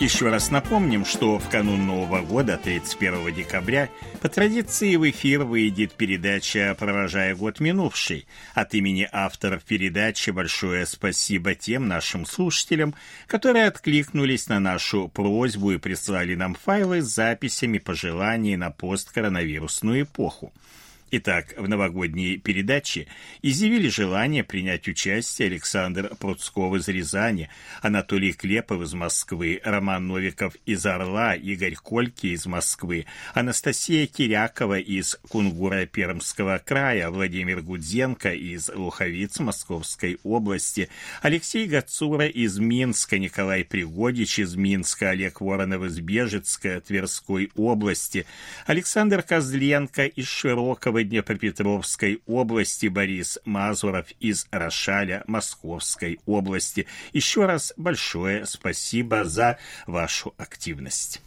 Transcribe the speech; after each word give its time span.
Еще 0.00 0.28
раз 0.28 0.52
напомним, 0.52 1.04
что 1.04 1.40
в 1.40 1.50
канун 1.50 1.84
Нового 1.84 2.22
года, 2.22 2.56
31 2.56 3.34
декабря, 3.34 3.90
по 4.20 4.28
традиции 4.28 4.94
в 4.94 5.10
эфир 5.10 5.42
выйдет 5.42 5.92
передача 5.94 6.76
«Провожая 6.78 7.34
год 7.34 7.58
минувший». 7.58 8.28
От 8.54 8.74
имени 8.74 9.08
авторов 9.10 9.64
передачи 9.64 10.30
большое 10.30 10.86
спасибо 10.86 11.56
тем 11.56 11.88
нашим 11.88 12.26
слушателям, 12.26 12.94
которые 13.26 13.66
откликнулись 13.66 14.48
на 14.48 14.60
нашу 14.60 15.08
просьбу 15.08 15.72
и 15.72 15.78
прислали 15.78 16.36
нам 16.36 16.54
файлы 16.54 17.02
с 17.02 17.12
записями 17.12 17.78
пожеланий 17.78 18.54
на 18.54 18.70
посткоронавирусную 18.70 20.02
эпоху. 20.02 20.52
Итак, 21.10 21.54
в 21.56 21.66
новогодней 21.66 22.36
передаче 22.36 23.06
изъявили 23.40 23.88
желание 23.88 24.44
принять 24.44 24.86
участие 24.88 25.48
Александр 25.48 26.14
Пруцков 26.16 26.76
из 26.76 26.86
Рязани, 26.86 27.48
Анатолий 27.80 28.34
Клепов 28.34 28.82
из 28.82 28.92
Москвы, 28.92 29.58
Роман 29.64 30.06
Новиков 30.06 30.54
из 30.66 30.84
Орла, 30.84 31.34
Игорь 31.34 31.76
Кольки 31.76 32.26
из 32.26 32.44
Москвы, 32.44 33.06
Анастасия 33.32 34.06
Кирякова 34.06 34.78
из 34.78 35.18
Кунгура 35.30 35.86
Пермского 35.86 36.60
края, 36.62 37.08
Владимир 37.08 37.62
Гудзенко 37.62 38.34
из 38.34 38.68
Луховиц 38.68 39.38
Московской 39.38 40.18
области, 40.24 40.90
Алексей 41.22 41.66
Гацура 41.66 42.26
из 42.26 42.58
Минска, 42.58 43.18
Николай 43.18 43.64
Пригодич 43.64 44.40
из 44.40 44.56
Минска, 44.56 45.08
Олег 45.10 45.40
Воронов 45.40 45.84
из 45.84 46.00
Бежецка, 46.00 46.82
Тверской 46.82 47.50
области, 47.56 48.26
Александр 48.66 49.22
Козленко 49.22 50.04
из 50.04 50.28
Широкого 50.28 50.97
Днепропетровской 51.04 52.22
области, 52.26 52.86
Борис 52.86 53.38
Мазуров 53.44 54.06
из 54.20 54.46
Рошаля 54.50 55.24
Московской 55.26 56.20
области. 56.26 56.86
Еще 57.12 57.46
раз 57.46 57.72
большое 57.76 58.46
спасибо 58.46 59.24
за 59.24 59.58
вашу 59.86 60.34
активность. 60.36 61.20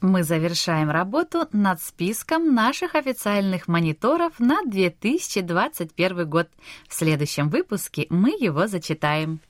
Мы 0.00 0.24
завершаем 0.24 0.90
работу 0.90 1.46
над 1.52 1.82
списком 1.82 2.54
наших 2.54 2.94
официальных 2.94 3.68
мониторов 3.68 4.40
на 4.40 4.62
2021 4.64 6.28
год. 6.28 6.48
В 6.88 6.94
следующем 6.94 7.50
выпуске 7.50 8.06
мы 8.08 8.30
его 8.30 8.66
зачитаем. 8.66 9.40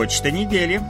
Почта 0.00 0.30
недели. 0.30 0.80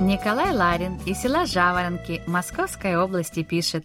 Николай 0.00 0.54
Ларин 0.54 0.96
из 1.04 1.18
села 1.18 1.44
Жаворонки 1.44 2.22
Московской 2.26 2.96
области 2.96 3.42
пишет. 3.42 3.84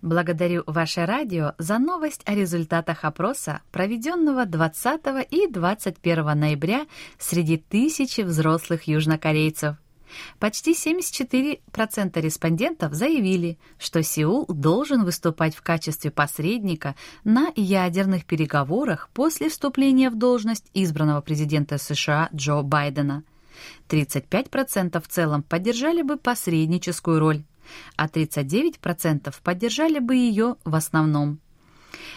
Благодарю 0.00 0.62
ваше 0.68 1.06
радио 1.06 1.54
за 1.58 1.80
новость 1.80 2.22
о 2.24 2.36
результатах 2.36 3.02
опроса, 3.02 3.62
проведенного 3.72 4.46
20 4.46 5.00
и 5.28 5.48
21 5.48 6.38
ноября 6.38 6.86
среди 7.18 7.56
тысячи 7.56 8.20
взрослых 8.20 8.84
южнокорейцев– 8.84 9.74
Почти 10.38 10.72
74% 10.72 12.20
респондентов 12.20 12.94
заявили, 12.94 13.58
что 13.78 14.02
Сеул 14.02 14.46
должен 14.46 15.04
выступать 15.04 15.54
в 15.54 15.62
качестве 15.62 16.10
посредника 16.10 16.94
на 17.24 17.52
ядерных 17.56 18.24
переговорах 18.24 19.10
после 19.12 19.48
вступления 19.48 20.10
в 20.10 20.16
должность 20.16 20.66
избранного 20.74 21.20
президента 21.20 21.78
США 21.78 22.28
Джо 22.34 22.62
Байдена. 22.62 23.24
35% 23.88 25.00
в 25.02 25.08
целом 25.08 25.42
поддержали 25.42 26.02
бы 26.02 26.16
посредническую 26.16 27.18
роль, 27.18 27.42
а 27.96 28.06
39% 28.06 29.34
поддержали 29.42 29.98
бы 29.98 30.14
ее 30.14 30.56
в 30.64 30.74
основном. 30.74 31.40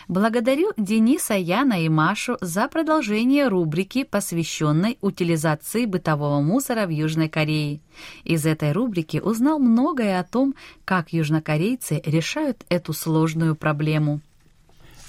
Благодарю 0.07 0.71
Дениса, 0.77 1.35
Яна 1.35 1.83
и 1.83 1.89
Машу 1.89 2.37
за 2.41 2.67
продолжение 2.67 3.47
рубрики, 3.47 4.03
посвященной 4.03 4.97
утилизации 5.01 5.85
бытового 5.85 6.41
мусора 6.41 6.85
в 6.85 6.89
Южной 6.89 7.29
Корее. 7.29 7.81
Из 8.23 8.45
этой 8.45 8.71
рубрики 8.71 9.17
узнал 9.17 9.59
многое 9.59 10.19
о 10.19 10.23
том, 10.23 10.55
как 10.85 11.13
южнокорейцы 11.13 12.01
решают 12.05 12.65
эту 12.69 12.93
сложную 12.93 13.55
проблему. 13.55 14.21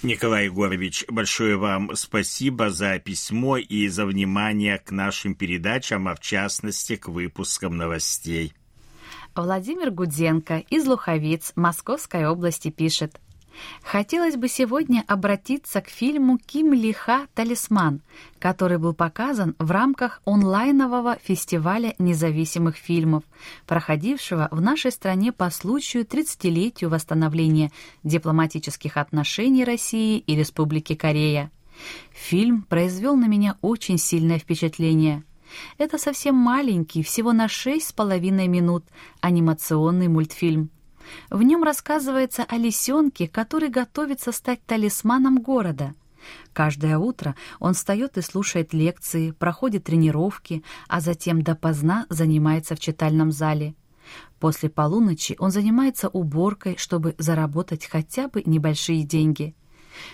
Николай 0.03 0.47
Егорович, 0.47 1.05
большое 1.09 1.57
вам 1.57 1.95
спасибо 1.95 2.71
за 2.71 2.99
письмо 2.99 3.57
и 3.57 3.87
за 3.87 4.05
внимание 4.05 4.79
к 4.79 4.91
нашим 4.91 5.37
передачам, 5.37 6.09
а 6.09 6.17
в 6.17 6.21
частности 6.21 6.97
к 6.97 7.07
выпускам 7.07 7.77
новостей. 7.77 8.53
Владимир 9.37 9.93
Гудзенко 9.93 10.65
из 10.69 10.87
Луховиц 10.87 11.53
Московской 11.55 12.27
области 12.27 12.71
пишет. 12.71 13.21
Хотелось 13.83 14.37
бы 14.37 14.49
сегодня 14.49 15.05
обратиться 15.07 15.81
к 15.81 15.89
фильму 15.89 16.39
Ким 16.39 16.73
Лиха 16.73 17.27
«Талисман», 17.35 18.01
который 18.39 18.79
был 18.79 18.95
показан 18.95 19.55
в 19.59 19.71
рамках 19.71 20.23
онлайнового 20.25 21.19
фестиваля 21.23 21.95
независимых 21.99 22.77
фильмов, 22.77 23.25
проходившего 23.67 24.49
в 24.51 24.61
нашей 24.61 24.93
стране 24.93 25.33
по 25.33 25.51
случаю 25.51 26.05
30-летию 26.05 26.91
восстановления 26.91 27.71
дипломатических 28.03 28.97
отношений 28.97 29.65
России 29.65 30.19
и 30.19 30.37
Республики 30.37 30.95
Корея. 30.95 31.51
Фильм 32.13 32.63
произвел 32.63 33.17
на 33.17 33.27
меня 33.27 33.57
очень 33.61 33.99
сильное 33.99 34.39
впечатление. 34.39 35.25
Это 35.77 35.99
совсем 35.99 36.35
маленький, 36.35 37.03
всего 37.03 37.33
на 37.33 37.49
шесть 37.49 37.89
с 37.89 37.93
половиной 37.93 38.49
минут, 38.49 38.85
анимационный 39.21 40.09
мультфильм– 40.09 40.71
в 41.31 41.43
нем 41.43 41.63
рассказывается 41.63 42.45
о 42.45 42.57
лисенке, 42.57 43.29
который 43.29 43.69
готовится 43.69 44.33
стать 44.33 44.65
талисманом 44.65 45.41
города. 45.41 45.95
Каждое 46.53 46.99
утро 46.99 47.35
он 47.59 47.75
встает 47.75 48.17
и 48.17 48.23
слушает 48.23 48.73
лекции, 48.73 49.33
проходит 49.33 49.85
тренировки, 49.85 50.63
а 50.89 51.01
затем 51.01 51.43
допоздна 51.43 52.07
занимается 52.11 52.77
в 52.77 52.81
читальном 52.81 53.33
зале. 53.33 53.75
После 54.39 54.69
полуночи 54.69 55.37
он 55.39 55.51
занимается 55.51 56.09
уборкой, 56.09 56.77
чтобы 56.77 57.15
заработать 57.19 57.87
хотя 57.87 58.29
бы 58.29 58.43
небольшие 58.45 59.05
деньги. 59.05 59.55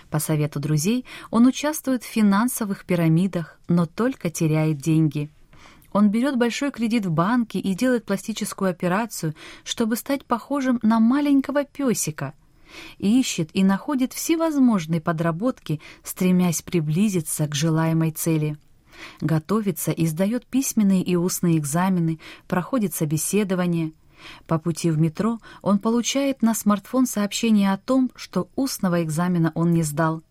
По 0.09 0.19
совету 0.19 0.59
друзей 0.59 1.05
он 1.31 1.45
участвует 1.45 2.03
в 2.03 2.07
финансовых 2.07 2.85
пирамидах, 2.85 3.59
но 3.67 3.85
только 3.85 4.29
теряет 4.29 4.77
деньги– 4.77 5.29
он 5.91 6.09
берет 6.09 6.37
большой 6.37 6.71
кредит 6.71 7.05
в 7.05 7.11
банке 7.11 7.59
и 7.59 7.73
делает 7.73 8.05
пластическую 8.05 8.69
операцию, 8.71 9.35
чтобы 9.63 9.95
стать 9.95 10.25
похожим 10.25 10.79
на 10.81 10.99
маленького 10.99 11.63
песика. 11.63 12.33
Ищет 12.99 13.49
и 13.53 13.63
находит 13.63 14.13
всевозможные 14.13 15.01
подработки, 15.01 15.81
стремясь 16.03 16.61
приблизиться 16.61 17.47
к 17.47 17.55
желаемой 17.55 18.11
цели. 18.11 18.57
Готовится 19.21 19.91
и 19.91 20.05
сдает 20.05 20.45
письменные 20.45 21.01
и 21.01 21.15
устные 21.15 21.57
экзамены, 21.57 22.19
проходит 22.47 22.93
собеседование. 22.93 23.93
По 24.45 24.59
пути 24.59 24.91
в 24.91 24.99
метро 24.99 25.39
он 25.61 25.79
получает 25.79 26.41
на 26.41 26.53
смартфон 26.53 27.07
сообщение 27.07 27.71
о 27.71 27.77
том, 27.77 28.11
что 28.15 28.49
устного 28.55 29.01
экзамена 29.01 29.51
он 29.55 29.71
не 29.71 29.83
сдал– 29.83 30.21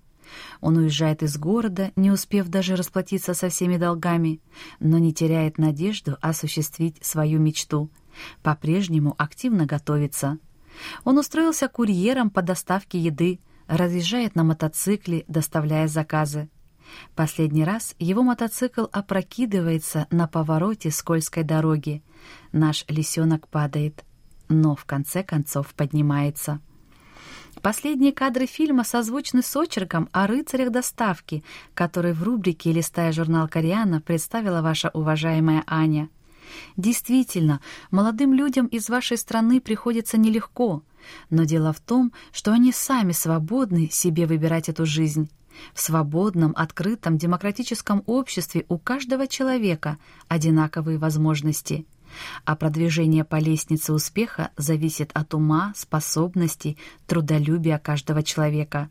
он 0.60 0.76
уезжает 0.76 1.22
из 1.22 1.36
города, 1.38 1.92
не 1.96 2.10
успев 2.10 2.48
даже 2.48 2.76
расплатиться 2.76 3.34
со 3.34 3.48
всеми 3.48 3.76
долгами, 3.76 4.40
но 4.80 4.98
не 4.98 5.12
теряет 5.12 5.58
надежду 5.58 6.16
осуществить 6.20 7.04
свою 7.04 7.38
мечту. 7.38 7.90
По-прежнему 8.42 9.14
активно 9.18 9.66
готовится. 9.66 10.38
Он 11.04 11.18
устроился 11.18 11.68
курьером 11.68 12.30
по 12.30 12.42
доставке 12.42 12.98
еды, 12.98 13.40
разъезжает 13.66 14.34
на 14.34 14.44
мотоцикле, 14.44 15.24
доставляя 15.28 15.88
заказы. 15.88 16.48
Последний 17.14 17.64
раз 17.64 17.94
его 17.98 18.22
мотоцикл 18.22 18.86
опрокидывается 18.90 20.06
на 20.10 20.26
повороте 20.26 20.90
скользкой 20.90 21.44
дороги. 21.44 22.02
Наш 22.52 22.84
лисенок 22.88 23.48
падает, 23.48 24.04
но 24.48 24.74
в 24.74 24.84
конце 24.84 25.22
концов 25.22 25.74
поднимается. 25.74 26.60
Последние 27.62 28.12
кадры 28.12 28.46
фильма 28.46 28.84
созвучны 28.84 29.42
с 29.42 29.56
очерком 29.56 30.08
о 30.12 30.26
рыцарях 30.26 30.70
доставки, 30.70 31.44
который 31.74 32.12
в 32.12 32.22
рубрике 32.22 32.72
«Листая 32.72 33.12
журнал 33.12 33.48
Кориана» 33.48 34.00
представила 34.00 34.62
ваша 34.62 34.90
уважаемая 34.94 35.64
Аня. 35.66 36.08
Действительно, 36.76 37.60
молодым 37.90 38.32
людям 38.32 38.66
из 38.66 38.88
вашей 38.88 39.18
страны 39.18 39.60
приходится 39.60 40.16
нелегко– 40.16 40.82
Но 41.30 41.44
дело 41.44 41.72
в 41.72 41.80
том, 41.80 42.12
что 42.32 42.52
они 42.52 42.72
сами 42.72 43.12
свободны 43.12 43.88
себе 43.90 44.26
выбирать 44.26 44.68
эту 44.68 44.86
жизнь. 44.86 45.30
В 45.74 45.80
свободном, 45.80 46.52
открытом, 46.56 47.18
демократическом 47.18 48.04
обществе 48.06 48.64
у 48.68 48.78
каждого 48.78 49.26
человека 49.26 49.98
одинаковые 50.28 50.98
возможности. 50.98 51.84
А 52.44 52.56
продвижение 52.56 53.24
по 53.24 53.36
лестнице 53.36 53.92
успеха 53.92 54.50
зависит 54.56 55.10
от 55.14 55.34
ума, 55.34 55.72
способностей, 55.76 56.76
трудолюбия 57.06 57.78
каждого 57.78 58.22
человека. 58.22 58.90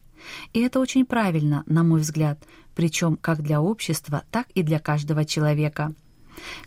И 0.54 0.62
это 0.62 0.80
очень 0.80 1.06
правильно, 1.06 1.64
на 1.68 1.84
мой 1.84 2.02
взгляд, 2.02 2.40
причем 2.76 3.18
как 3.18 3.42
для 3.42 3.62
общества, 3.62 4.24
так 4.32 4.48
и 4.56 4.64
для 4.64 4.80
каждого 4.80 5.26
человека. 5.26 5.94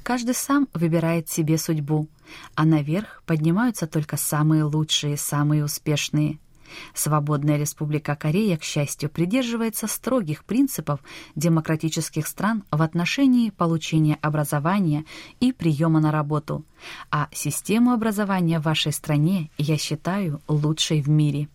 Каждый 0.03 0.35
сам 0.35 0.69
выбирает 0.75 1.29
себе 1.29 1.57
судьбу, 1.59 2.09
а 2.55 2.65
наверх 2.65 3.23
поднимаются 3.27 3.87
только 3.87 4.17
самые 4.17 4.65
лучшие, 4.65 5.17
самые 5.17 5.65
успешные– 5.65 6.39
Свободная 6.95 7.57
Республика 7.57 8.17
Корея, 8.17 8.57
к 8.57 8.63
счастью, 8.63 9.11
придерживается 9.11 9.87
строгих 9.87 10.45
принципов 10.45 11.01
демократических 11.35 12.27
стран 12.27 12.65
в 12.71 12.83
отношении 12.83 13.51
получения 13.51 14.19
образования 14.21 15.05
и 15.41 15.53
приема 15.53 16.01
на 16.01 16.13
работу, 16.13 16.65
а 17.11 17.29
систему 17.33 17.93
образования 17.93 18.59
в 18.59 18.65
вашей 18.65 18.93
стране 18.93 19.51
я 19.59 19.77
считаю 19.77 20.41
лучшей 20.49 21.03
в 21.03 21.09
мире. 21.09 21.49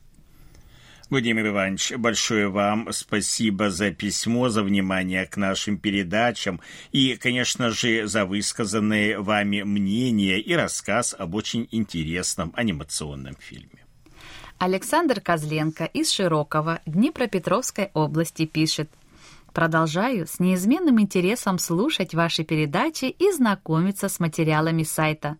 Владимир 1.11 1.47
Иванович, 1.47 1.93
большое 1.97 2.49
вам 2.49 2.91
спасибо 2.91 3.69
за 3.69 3.91
письмо, 3.91 4.49
за 4.49 4.63
внимание 4.63 5.27
к 5.27 5.37
нашим 5.37 5.77
передачам 5.77 6.59
и, 6.91 7.15
конечно 7.15 7.69
же, 7.69 8.07
за 8.07 8.25
высказанные 8.25 9.19
вами 9.19 9.61
мнения 9.61 10.39
и 10.39 10.53
рассказ 10.53 11.15
об 11.17 11.35
очень 11.35 11.67
интересном 11.69 12.51
анимационном 12.55 13.35
фильме. 13.39 13.84
Александр 14.57 15.19
Козленко 15.19 15.83
из 15.83 16.09
Широкого 16.11 16.79
Днепропетровской 16.85 17.91
области 17.93 18.45
пишет. 18.45 18.89
Продолжаю 19.51 20.27
с 20.27 20.39
неизменным 20.39 21.01
интересом 21.01 21.59
слушать 21.59 22.13
ваши 22.15 22.45
передачи 22.45 23.05
и 23.05 23.31
знакомиться 23.33 24.07
с 24.07 24.19
материалами 24.19 24.83
сайта. 24.83 25.35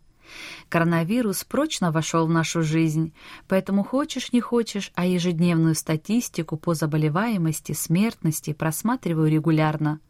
Коронавирус 0.68 1.46
прочно 1.46 1.94
вошел 1.94 2.28
в 2.28 2.30
нашу 2.30 2.62
жизнь, 2.62 3.14
поэтому 3.48 3.86
хочешь 3.86 4.34
не 4.34 4.42
хочешь, 4.42 4.92
а 4.96 5.06
ежедневную 5.06 5.76
статистику 5.76 6.58
по 6.58 6.74
заболеваемости, 6.74 7.72
смертности 7.72 8.52
просматриваю 8.52 9.32
регулярно. 9.32 10.02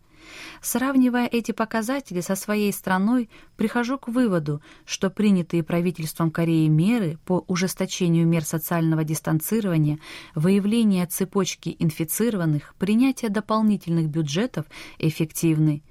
Сравнивая 0.62 1.28
эти 1.28 1.52
показатели 1.52 2.22
со 2.22 2.36
своей 2.36 2.72
страной, 2.72 3.30
прихожу 3.58 3.98
к 3.98 4.08
выводу, 4.08 4.62
что 4.86 5.10
принятые 5.10 5.64
правительством 5.64 6.32
Кореи 6.32 6.68
меры 6.68 7.18
по 7.26 7.44
ужесточению 7.48 8.28
мер 8.28 8.44
социального 8.44 9.04
дистанцирования, 9.04 10.00
выявления 10.34 11.06
цепочки 11.06 11.76
инфицированных, 11.80 12.76
принятия 12.78 13.30
дополнительных 13.30 14.08
бюджетов 14.08 14.66
эффективны. 15.00 15.84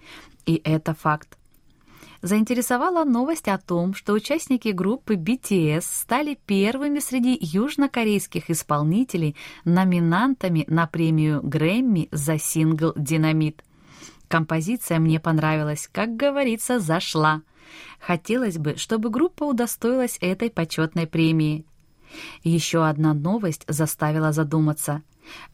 И 0.46 0.60
это 0.64 0.94
факт 0.94 1.38
заинтересовала 2.24 3.04
новость 3.04 3.48
о 3.48 3.58
том, 3.58 3.92
что 3.92 4.14
участники 4.14 4.68
группы 4.68 5.14
BTS 5.14 5.82
стали 5.82 6.38
первыми 6.46 6.98
среди 6.98 7.38
южнокорейских 7.38 8.48
исполнителей 8.48 9.36
номинантами 9.66 10.64
на 10.66 10.86
премию 10.86 11.42
Грэмми 11.42 12.08
за 12.12 12.38
сингл 12.38 12.94
«Динамит». 12.96 13.62
Композиция 14.28 14.98
мне 14.98 15.20
понравилась, 15.20 15.88
как 15.92 16.16
говорится, 16.16 16.80
зашла. 16.80 17.42
Хотелось 18.00 18.58
бы, 18.58 18.76
чтобы 18.76 19.10
группа 19.10 19.44
удостоилась 19.44 20.18
этой 20.20 20.50
почетной 20.50 21.06
премии. 21.06 21.64
Еще 22.42 22.86
одна 22.86 23.14
новость 23.14 23.64
заставила 23.68 24.32
задуматься. 24.32 25.02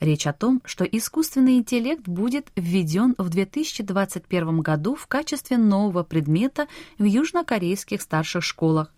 Речь 0.00 0.26
о 0.26 0.32
том, 0.32 0.60
что 0.64 0.84
искусственный 0.84 1.56
интеллект 1.56 2.06
будет 2.08 2.50
введен 2.56 3.14
в 3.18 3.28
2021 3.28 4.60
году 4.60 4.96
в 4.96 5.06
качестве 5.06 5.58
нового 5.58 6.02
предмета 6.02 6.66
в 6.98 7.04
южнокорейских 7.04 8.02
старших 8.02 8.42
школах, 8.42 8.92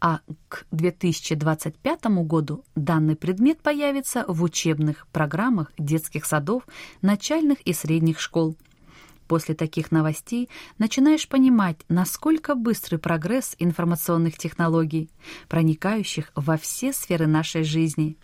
а 0.00 0.20
к 0.48 0.66
2025 0.70 2.04
году 2.26 2.64
данный 2.74 3.16
предмет 3.16 3.60
появится 3.62 4.24
в 4.28 4.42
учебных 4.42 5.06
программах 5.08 5.72
детских 5.78 6.26
садов, 6.26 6.64
начальных 7.00 7.60
и 7.62 7.72
средних 7.72 8.20
школ. 8.20 8.56
После 9.28 9.54
таких 9.54 9.92
новостей 9.92 10.48
начинаешь 10.78 11.28
понимать, 11.28 11.76
насколько 11.90 12.54
быстрый 12.54 12.96
прогресс 12.96 13.54
информационных 13.58 14.38
технологий, 14.38 15.10
проникающих 15.48 16.32
во 16.34 16.56
все 16.56 16.94
сферы 16.94 17.26
нашей 17.26 17.62
жизни. 17.62 18.16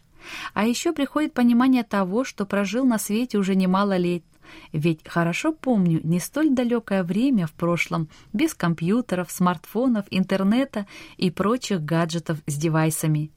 А 0.55 0.65
еще 0.65 0.95
приходит 0.95 1.35
понимание 1.35 1.83
того, 1.83 2.25
что 2.25 2.47
прожил 2.47 2.87
на 2.87 2.99
свете 2.99 3.37
уже 3.37 3.55
немало 3.55 3.99
лет, 3.99 4.25
ведь 4.73 5.07
хорошо 5.07 5.53
помню 5.53 6.01
не 6.03 6.21
столь 6.21 6.51
далекое 6.51 7.03
время 7.03 7.47
в 7.47 7.53
прошлом 7.53 8.09
без 8.33 8.55
компьютеров, 8.55 9.31
смартфонов, 9.31 10.07
интернета 10.11 10.87
и 11.19 11.31
прочих 11.31 11.83
гаджетов 11.83 12.39
с 12.47 12.57
девайсами. 12.57 13.31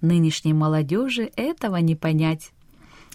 Нынешней 0.00 0.52
молодежи 0.52 1.30
этого 1.36 1.76
не 1.76 1.94
понять. 1.94 2.53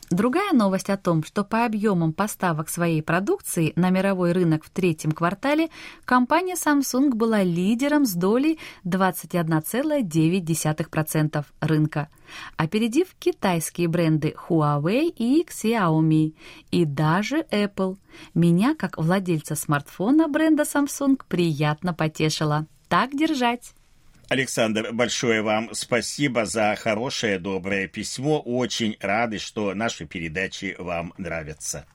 Другая 0.09 0.53
новость 0.53 0.89
о 0.89 0.95
том, 0.97 1.23
что 1.23 1.43
по 1.43 1.65
объемам 1.65 2.13
поставок 2.13 2.69
своей 2.69 3.03
продукции 3.03 3.73
на 3.75 3.91
мировой 3.91 4.31
рынок 4.31 4.63
в 4.63 4.71
третьем 4.71 5.11
квартале 5.11 5.69
компания 6.03 6.55
Samsung 6.55 7.13
была 7.13 7.43
лидером 7.43 8.05
с 8.05 8.13
долей 8.13 8.57
21,9% 8.85 11.45
рынка, 11.61 12.09
опередив 12.57 13.13
китайские 13.19 13.87
бренды 13.87 14.33
Huawei 14.47 15.13
и 15.15 15.45
Xiaomi, 15.47 16.33
и 16.71 16.85
даже 16.85 17.45
Apple. 17.51 17.97
Меня, 18.33 18.73
как 18.73 18.97
владельца 18.97 19.53
смартфона 19.53 20.27
бренда 20.27 20.63
Samsung, 20.63 21.21
приятно 21.27 21.93
потешило. 21.93 22.65
Так 22.87 23.11
держать! 23.11 23.75
Александр, 24.29 24.89
большое 24.93 25.41
вам 25.41 25.69
спасибо 25.73 26.45
за 26.45 26.75
хорошее, 26.79 27.39
доброе 27.39 27.87
письмо. 27.87 28.39
Очень 28.39 28.95
рады, 28.99 29.39
что 29.39 29.73
наши 29.73 30.05
передачи 30.05 30.75
вам 30.77 31.13
нравятся. 31.17 31.87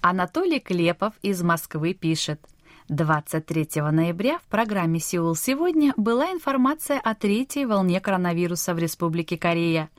Анатолий 0.00 0.58
Клепов 0.58 1.12
из 1.20 1.42
Москвы 1.42 1.92
пишет. 1.92 2.40
23 2.88 3.82
ноября 3.92 4.38
в 4.38 4.44
программе 4.44 5.00
«Сеул 5.00 5.36
сегодня» 5.36 5.92
была 5.98 6.32
информация 6.32 6.98
о 6.98 7.14
третьей 7.14 7.66
волне 7.66 8.00
коронавируса 8.00 8.72
в 8.72 8.78
Республике 8.78 9.36
Корея. 9.36 9.90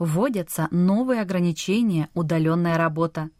Вводятся 0.00 0.66
новые 0.72 1.20
ограничения, 1.20 2.08
удаленная 2.14 2.76
работа. 2.76 3.30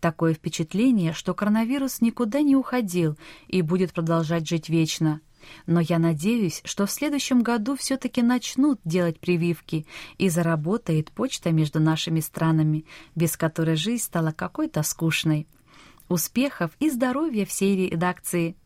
Такое 0.00 0.32
впечатление, 0.32 1.12
что 1.12 1.34
коронавирус 1.34 2.00
никуда 2.00 2.40
не 2.40 2.56
уходил 2.56 3.18
и 3.48 3.60
будет 3.60 3.92
продолжать 3.92 4.48
жить 4.48 4.70
вечно– 4.70 5.20
но 5.66 5.80
я 5.80 5.98
надеюсь, 5.98 6.60
что 6.64 6.86
в 6.86 6.90
следующем 6.90 7.42
году 7.42 7.76
все-таки 7.76 8.22
начнут 8.22 8.80
делать 8.84 9.20
прививки 9.20 9.86
и 10.18 10.28
заработает 10.28 11.10
почта 11.10 11.50
между 11.50 11.80
нашими 11.80 12.20
странами, 12.20 12.84
без 13.14 13.36
которой 13.36 13.76
жизнь 13.76 14.02
стала 14.02 14.32
какой-то 14.32 14.82
скучной. 14.82 15.46
Успехов 16.08 16.72
и 16.80 16.90
здоровья 16.90 17.46
всей 17.46 17.88
редакции! 17.88 18.56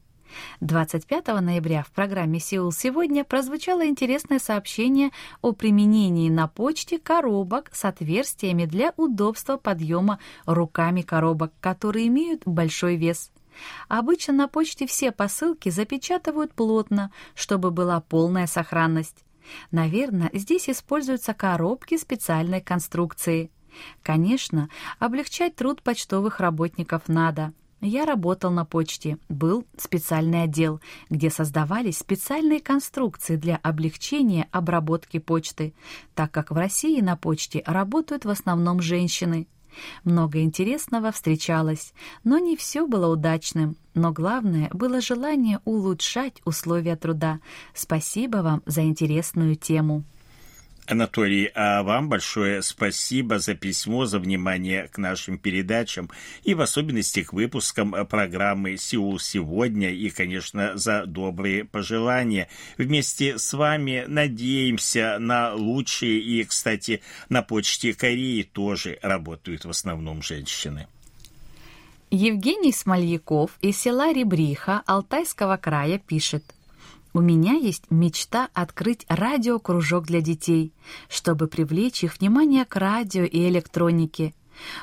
25 0.61 1.27
ноября 1.41 1.83
в 1.83 1.93
программе 1.93 2.41
«Сеул 2.41 2.73
сегодня» 2.73 3.25
прозвучало 3.25 3.87
интересное 3.87 4.39
сообщение 4.39 5.11
о 5.43 5.53
применении 5.53 6.29
на 6.31 6.49
почте 6.49 6.99
коробок 6.99 7.71
с 7.73 7.85
отверстиями 7.85 8.65
для 8.65 8.93
удобства 8.97 9.57
подъема 9.57 10.19
руками 10.47 11.03
коробок, 11.03 11.53
которые 11.61 12.09
имеют 12.09 12.43
большой 12.47 12.97
вес. 12.97 13.31
Обычно 13.89 14.35
на 14.35 14.49
почте 14.49 14.87
все 14.87 15.13
посылки 15.13 15.69
запечатывают 15.69 16.55
плотно, 16.55 17.11
чтобы 17.35 17.71
была 17.71 18.01
полная 18.01 18.47
сохранность. 18.47 19.25
Наверное, 19.71 20.31
здесь 20.33 20.69
используются 20.69 21.35
коробки 21.35 21.97
специальной 21.97 22.61
конструкции. 22.61 23.51
Конечно, 24.03 24.69
облегчать 24.99 25.57
труд 25.57 25.83
почтовых 25.83 26.41
работников 26.41 27.09
надо. 27.09 27.53
Я 27.81 28.07
работал 28.07 28.51
на 28.51 28.65
почте, 28.65 29.19
был 29.29 29.67
специальный 29.77 30.45
отдел, 30.45 30.81
где 31.11 31.29
создавались 31.29 31.99
специальные 31.99 32.61
конструкции 32.61 33.37
для 33.37 33.57
облегчения 33.57 34.49
обработки 34.53 35.19
почты, 35.19 35.75
так 36.15 36.31
как 36.31 36.51
в 36.51 36.55
России 36.55 37.03
на 37.03 37.17
почте 37.17 37.63
работают 37.67 38.25
в 38.25 38.31
основном 38.31 38.81
женщины. 38.81 39.47
Много 40.05 40.41
интересного 40.41 41.13
встречалось, 41.13 41.93
но 42.25 42.39
не 42.39 42.57
все 42.57 42.87
было 42.87 43.09
удачным. 43.09 43.77
Но 43.95 44.13
главное 44.13 44.71
было 44.73 45.01
желание 45.01 45.61
улучшать 45.65 46.41
условия 46.45 46.97
труда. 46.97 47.41
Спасибо 47.75 48.39
вам 48.39 48.63
за 48.67 48.83
интересную 48.83 49.57
тему. 49.57 50.05
Анатолий, 50.87 51.51
а 51.55 51.83
вам 51.83 52.11
большое 52.11 52.61
спасибо 52.61 53.39
за 53.39 53.55
письмо, 53.55 54.05
за 54.05 54.19
внимание 54.19 54.89
к 54.89 54.99
нашим 54.99 55.39
передачам 55.39 56.11
и 56.43 56.53
в 56.53 56.61
особенности 56.61 57.23
к 57.23 57.33
выпускам 57.33 57.95
программы 58.07 58.77
«Сеул 58.77 59.19
сегодня» 59.19 59.91
и, 59.91 60.11
конечно, 60.11 60.77
за 60.77 61.07
добрые 61.07 61.65
пожелания. 61.65 62.49
Вместе 62.77 63.39
с 63.39 63.55
вами 63.55 64.05
надеемся 64.07 65.17
на 65.19 65.55
лучшие 65.55 66.21
и, 66.21 66.45
кстати, 66.45 67.01
на 67.31 67.41
почте 67.43 67.95
Кореи 67.95 68.43
тоже 68.43 68.99
работают 69.01 69.65
в 69.65 69.71
основном 69.71 70.23
женщины. 70.23 70.87
Евгений 72.11 72.73
Смольяков 72.73 73.53
из 73.63 73.81
села 73.81 74.13
Ребриха 74.13 74.83
Алтайского 74.87 75.57
края 75.57 75.99
пишет– 75.99 76.45
у 77.15 77.21
меня 77.21 77.55
есть 77.55 77.85
мечта 77.91 78.49
открыть 78.53 79.07
радиокружок 79.09 80.05
для 80.05 80.21
детей, 80.21 80.75
чтобы 81.09 81.47
привлечь 81.47 82.05
их 82.05 82.19
внимание 82.19 82.65
к 82.65 82.77
радио 82.77 83.23
и 83.23 83.49
электронике. 83.49 84.35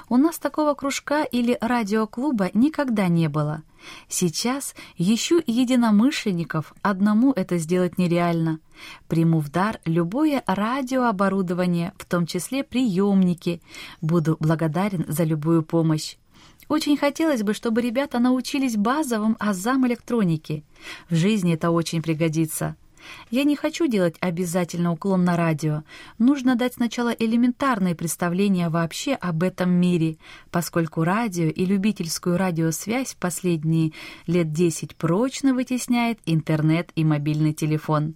У 0.09 0.17
нас 0.17 0.39
такого 0.39 0.73
кружка 0.73 1.23
или 1.23 1.57
радиоклуба 1.61 2.49
никогда 2.53 3.07
не 3.07 3.29
было. 3.29 3.63
Сейчас 4.07 4.75
ищу 4.97 5.41
единомышленников, 5.45 6.73
одному 6.81 7.31
это 7.31 7.57
сделать 7.57 7.97
нереально. 7.97 8.59
Приму 9.07 9.39
в 9.39 9.49
дар 9.49 9.79
любое 9.85 10.43
радиооборудование, 10.45 11.93
в 11.97 12.05
том 12.05 12.25
числе 12.25 12.63
приемники. 12.63 13.61
Буду 14.01 14.37
благодарен 14.39 15.05
за 15.07 15.23
любую 15.23 15.63
помощь. 15.63 16.15
Очень 16.71 16.95
хотелось 16.95 17.43
бы, 17.43 17.53
чтобы 17.53 17.81
ребята 17.81 18.17
научились 18.19 18.77
базовым 18.77 19.35
азам 19.41 19.85
электроники. 19.87 20.63
В 21.09 21.15
жизни 21.15 21.53
это 21.53 21.69
очень 21.69 22.01
пригодится. 22.01 22.77
Я 23.29 23.43
не 23.43 23.57
хочу 23.57 23.87
делать 23.87 24.15
обязательно 24.21 24.93
уклон 24.93 25.25
на 25.25 25.35
радио. 25.35 25.83
Нужно 26.17 26.55
дать 26.55 26.75
сначала 26.75 27.09
элементарные 27.09 27.93
представления 27.93 28.69
вообще 28.69 29.15
об 29.15 29.43
этом 29.43 29.69
мире, 29.69 30.15
поскольку 30.49 31.03
радио 31.03 31.49
и 31.49 31.65
любительскую 31.65 32.37
радиосвязь 32.37 33.17
последние 33.19 33.91
лет 34.25 34.53
10 34.53 34.95
прочно 34.95 35.53
вытесняет 35.53 36.19
интернет 36.25 36.91
и 36.95 37.03
мобильный 37.03 37.51
телефон. 37.51 38.15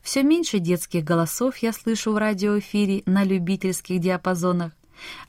Все 0.00 0.22
меньше 0.22 0.60
детских 0.60 1.02
голосов 1.02 1.56
я 1.56 1.72
слышу 1.72 2.12
в 2.12 2.18
радиоэфире 2.18 3.02
на 3.04 3.24
любительских 3.24 3.98
диапазонах. 3.98 4.74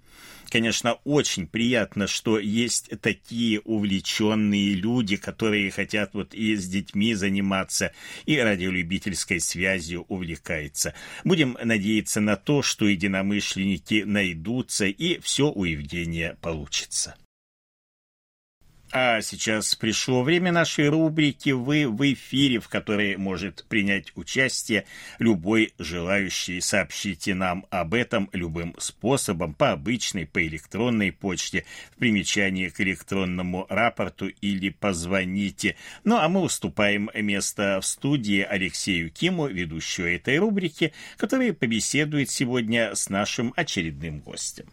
Конечно, 0.48 0.92
очень 1.02 1.48
приятно, 1.48 2.06
что 2.06 2.38
есть 2.38 2.90
такие 3.00 3.58
увлеченные 3.62 4.74
люди, 4.74 5.16
которые 5.16 5.72
хотят 5.72 6.14
вот 6.14 6.34
и 6.34 6.54
с 6.54 6.68
детьми 6.68 7.14
заниматься, 7.14 7.92
и 8.26 8.38
радиолюбительской 8.38 9.40
связью 9.40 10.04
увлекаются. 10.06 10.94
Будем 11.24 11.58
надеяться 11.60 12.20
на 12.20 12.36
то, 12.36 12.62
что 12.62 12.86
единомышленники 12.86 14.04
найдутся, 14.06 14.86
и 14.86 15.18
все 15.18 15.50
у 15.50 15.64
Евгения 15.64 16.36
получится. 16.40 17.16
А 18.96 19.22
сейчас 19.22 19.74
пришло 19.74 20.22
время 20.22 20.52
нашей 20.52 20.88
рубрики 20.88 21.50
«Вы 21.50 21.88
в 21.88 22.00
эфире», 22.12 22.60
в 22.60 22.68
которой 22.68 23.16
может 23.16 23.66
принять 23.68 24.12
участие 24.14 24.84
любой 25.18 25.74
желающий. 25.80 26.60
Сообщите 26.60 27.34
нам 27.34 27.66
об 27.70 27.94
этом 27.94 28.30
любым 28.32 28.76
способом, 28.78 29.52
по 29.52 29.72
обычной, 29.72 30.26
по 30.26 30.46
электронной 30.46 31.10
почте, 31.10 31.64
в 31.90 31.98
примечании 31.98 32.68
к 32.68 32.80
электронному 32.80 33.66
рапорту 33.68 34.28
или 34.28 34.68
позвоните. 34.68 35.74
Ну 36.04 36.16
а 36.16 36.28
мы 36.28 36.42
уступаем 36.42 37.10
место 37.16 37.80
в 37.82 37.86
студии 37.86 38.42
Алексею 38.48 39.10
Киму, 39.10 39.48
ведущему 39.48 40.06
этой 40.06 40.38
рубрики, 40.38 40.92
который 41.16 41.52
побеседует 41.52 42.30
сегодня 42.30 42.94
с 42.94 43.08
нашим 43.08 43.54
очередным 43.56 44.20
гостем. 44.20 44.66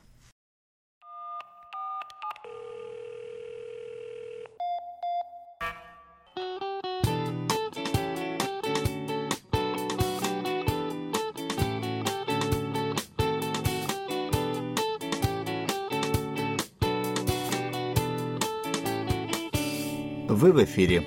В 20.51 20.63
эфире. 20.65 21.03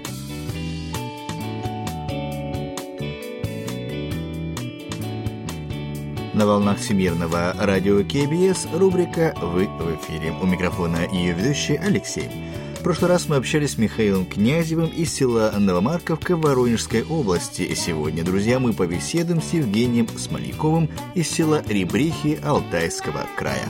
На 6.33 6.47
волнах 6.47 6.79
Всемирного 6.79 7.55
радио 7.59 8.03
КБС 8.03 8.67
рубрика 8.73 9.35
«Вы 9.43 9.67
в 9.67 9.97
эфире». 9.97 10.33
У 10.41 10.47
микрофона 10.47 11.07
ее 11.13 11.35
ведущий 11.35 11.77
Алексей. 11.77 12.31
В 12.79 12.83
прошлый 12.83 13.11
раз 13.11 13.29
мы 13.29 13.37
общались 13.37 13.73
с 13.73 13.79
Михаилом 13.79 14.25
Князевым 14.25 14.89
из 14.89 15.13
села 15.13 15.53
Новомарковка 15.59 16.37
Воронежской 16.37 17.05
области. 17.05 17.75
Сегодня, 17.75 18.25
друзья, 18.25 18.59
мы 18.59 18.73
побеседуем 18.73 19.43
с 19.43 19.53
Евгением 19.53 20.09
Смоляковым 20.17 20.89
из 21.15 21.31
села 21.31 21.63
Ребрихи 21.69 22.39
Алтайского 22.43 23.27
края. 23.37 23.69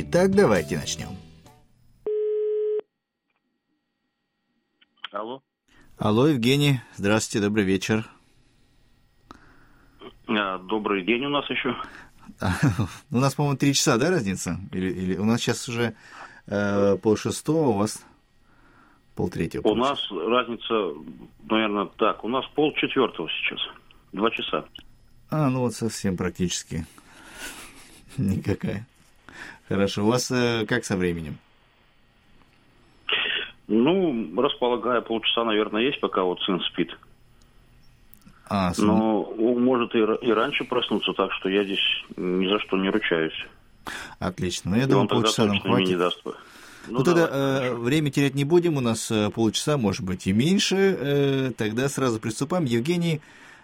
Итак, 0.00 0.30
давайте 0.30 0.78
начнем. 0.78 1.08
Алло. 5.10 5.42
Алло, 5.98 6.28
Евгений. 6.28 6.80
Здравствуйте, 6.96 7.46
добрый 7.46 7.64
вечер. 7.64 8.08
А, 10.28 10.58
добрый 10.60 11.04
день 11.04 11.26
у 11.26 11.28
нас 11.28 11.44
еще. 11.50 11.76
У 13.10 13.18
нас, 13.18 13.34
по-моему, 13.34 13.58
три 13.58 13.74
часа, 13.74 13.98
да, 13.98 14.08
разница? 14.08 14.58
Или, 14.72 14.90
или 14.92 15.16
у 15.18 15.26
нас 15.26 15.42
сейчас 15.42 15.68
уже 15.68 15.94
э, 16.46 16.96
пол 16.96 17.16
шестого, 17.16 17.68
у 17.68 17.72
вас 17.74 18.02
пол 19.14 19.28
третьего? 19.28 19.68
У 19.68 19.74
нас 19.74 20.00
разница, 20.10 20.94
наверное, 21.50 21.86
так, 21.98 22.24
у 22.24 22.28
нас 22.28 22.46
пол 22.54 22.72
четвертого 22.76 23.28
сейчас, 23.28 23.60
два 24.12 24.30
часа. 24.30 24.64
А, 25.28 25.50
ну 25.50 25.60
вот 25.60 25.74
совсем 25.74 26.16
практически 26.16 26.86
никакая. 28.16 28.86
Хорошо. 29.72 30.04
У 30.04 30.06
вас 30.06 30.30
э, 30.30 30.66
как 30.66 30.84
со 30.84 30.96
временем? 30.96 31.38
Ну, 33.68 34.40
располагая 34.40 35.00
полчаса, 35.00 35.44
наверное, 35.44 35.82
есть, 35.82 36.00
пока 36.00 36.22
вот 36.24 36.40
сын 36.42 36.60
спит. 36.60 36.90
А, 38.48 38.74
сын... 38.74 38.86
Но 38.86 39.22
он 39.22 39.64
может 39.64 39.94
и, 39.94 39.98
и 39.98 40.30
раньше 40.30 40.64
проснуться, 40.64 41.12
так 41.14 41.32
что 41.32 41.48
я 41.48 41.64
здесь 41.64 42.04
ни 42.16 42.46
за 42.48 42.58
что 42.60 42.76
не 42.76 42.90
ручаюсь. 42.90 43.46
Отлично. 44.18 44.72
Ну, 44.72 44.76
я 44.76 44.82
и 44.82 44.86
думаю, 44.86 45.08
полчаса 45.08 45.46
нам 45.46 45.60
хватит. 45.60 45.88
Не 45.88 45.96
даст. 45.96 46.20
Ну, 46.24 46.32
ну 46.98 47.04
тогда 47.04 47.28
э, 47.30 47.74
время 47.74 48.10
терять 48.10 48.34
не 48.34 48.44
будем, 48.44 48.76
у 48.76 48.80
нас 48.80 49.10
э, 49.10 49.30
полчаса, 49.30 49.78
может 49.78 50.04
быть, 50.04 50.26
и 50.26 50.32
меньше. 50.32 50.76
Э, 50.76 51.52
тогда 51.56 51.88
сразу 51.88 52.20
приступаем. 52.20 52.64
Евгений, 52.64 53.20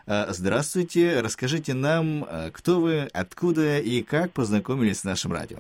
э, 0.07 0.33
здравствуйте. 0.33 1.21
Расскажите 1.21 1.75
нам, 1.75 2.25
э, 2.25 2.51
кто 2.53 2.81
вы, 2.81 3.11
откуда 3.13 3.79
и 3.79 4.03
как 4.03 4.33
познакомились 4.33 5.01
с 5.01 5.05
нашим 5.05 5.33
радио. 5.33 5.59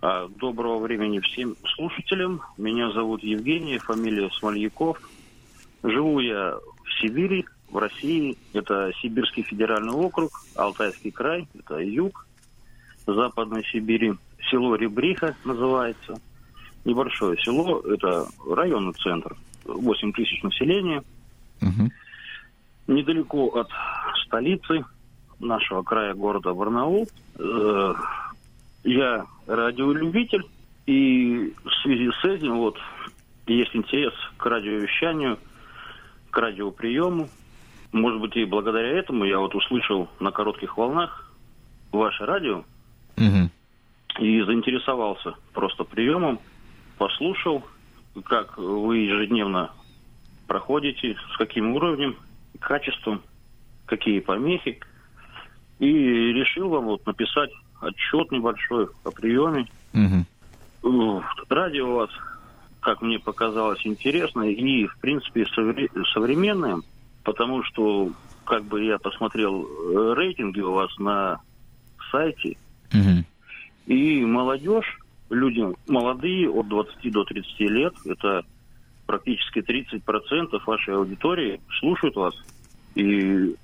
А, 0.00 0.28
доброго 0.28 0.78
времени 0.78 1.18
всем 1.18 1.56
слушателям. 1.74 2.40
Меня 2.56 2.92
зовут 2.92 3.24
Евгений, 3.24 3.78
фамилия 3.78 4.30
Смольяков. 4.38 5.00
Живу 5.82 6.20
я 6.20 6.54
в 6.84 7.00
Сибири, 7.00 7.44
в 7.68 7.78
России. 7.78 8.38
Это 8.52 8.92
Сибирский 9.02 9.42
федеральный 9.42 9.92
округ, 9.92 10.30
Алтайский 10.54 11.10
край, 11.10 11.48
это 11.58 11.78
юг 11.78 12.26
Западной 13.06 13.64
Сибири. 13.72 14.14
Село 14.48 14.76
Ребриха 14.76 15.34
называется. 15.44 16.14
Небольшое 16.84 17.36
село, 17.38 17.80
это 17.80 18.26
районный 18.48 18.92
центр, 18.94 19.36
8 19.64 20.12
тысяч 20.12 20.42
населения. 20.44 21.02
Угу. 21.60 21.90
Недалеко 22.86 23.48
от 23.48 23.68
столицы 24.24 24.84
нашего 25.40 25.82
края, 25.82 26.14
города 26.14 26.54
Барнаул. 26.54 27.08
Э, 27.36 27.94
я 28.84 29.26
радиолюбитель, 29.46 30.44
И 30.86 31.54
в 31.64 31.70
связи 31.82 32.10
с 32.20 32.24
этим 32.24 32.58
вот 32.58 32.78
есть 33.46 33.74
интерес 33.74 34.14
к 34.36 34.46
радиовещанию, 34.46 35.38
к 36.30 36.36
радиоприему. 36.36 37.28
Может 37.92 38.20
быть, 38.20 38.36
и 38.36 38.44
благодаря 38.44 38.98
этому 38.98 39.24
я 39.24 39.38
вот 39.38 39.54
услышал 39.54 40.08
на 40.20 40.30
коротких 40.30 40.76
волнах 40.76 41.34
ваше 41.92 42.26
радио 42.26 42.64
угу. 43.16 43.50
и 44.18 44.42
заинтересовался 44.42 45.34
просто 45.54 45.84
приемом, 45.84 46.38
послушал, 46.98 47.64
как 48.24 48.58
вы 48.58 48.98
ежедневно 48.98 49.70
проходите, 50.46 51.16
с 51.32 51.36
каким 51.36 51.74
уровнем, 51.74 52.16
качеством, 52.58 53.22
какие 53.86 54.20
помехи. 54.20 54.80
И 55.78 55.86
решил 55.86 56.68
вам 56.68 56.86
вот 56.86 57.06
написать 57.06 57.50
отчет 57.80 58.30
небольшой 58.32 58.88
о 59.04 59.10
приеме. 59.10 59.66
Угу. 59.94 61.22
Радио 61.48 61.90
у 61.90 61.96
вас 61.96 62.10
как 62.80 63.02
мне 63.02 63.18
показалось, 63.18 63.84
интересной 63.84 64.54
и, 64.54 64.86
в 64.86 64.98
принципе, 64.98 65.46
современная, 66.14 66.80
потому 67.24 67.62
что, 67.64 68.10
как 68.44 68.64
бы 68.64 68.84
я 68.84 68.98
посмотрел 68.98 69.62
э, 69.64 70.14
рейтинги 70.16 70.60
у 70.60 70.72
вас 70.72 70.96
на 70.98 71.40
сайте, 72.10 72.56
угу. 72.92 73.24
и 73.86 74.24
молодежь, 74.24 74.98
люди 75.28 75.66
молодые, 75.86 76.48
от 76.48 76.68
20 76.68 77.12
до 77.12 77.24
30 77.24 77.60
лет, 77.60 77.94
это 78.06 78.44
практически 79.06 79.58
30% 79.58 80.60
вашей 80.64 80.94
аудитории 80.94 81.60
слушают 81.80 82.16
вас. 82.16 82.34
И 82.94 83.54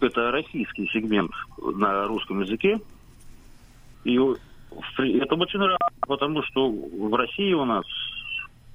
это 0.00 0.30
российский 0.30 0.88
сегмент 0.92 1.30
на 1.58 2.06
русском 2.06 2.40
языке. 2.40 2.80
И 4.04 4.16
это 4.16 5.34
очень 5.34 5.60
рано, 5.60 5.78
потому 6.00 6.42
что 6.42 6.70
в 6.70 7.14
России 7.14 7.52
у 7.52 7.64
нас 7.64 7.84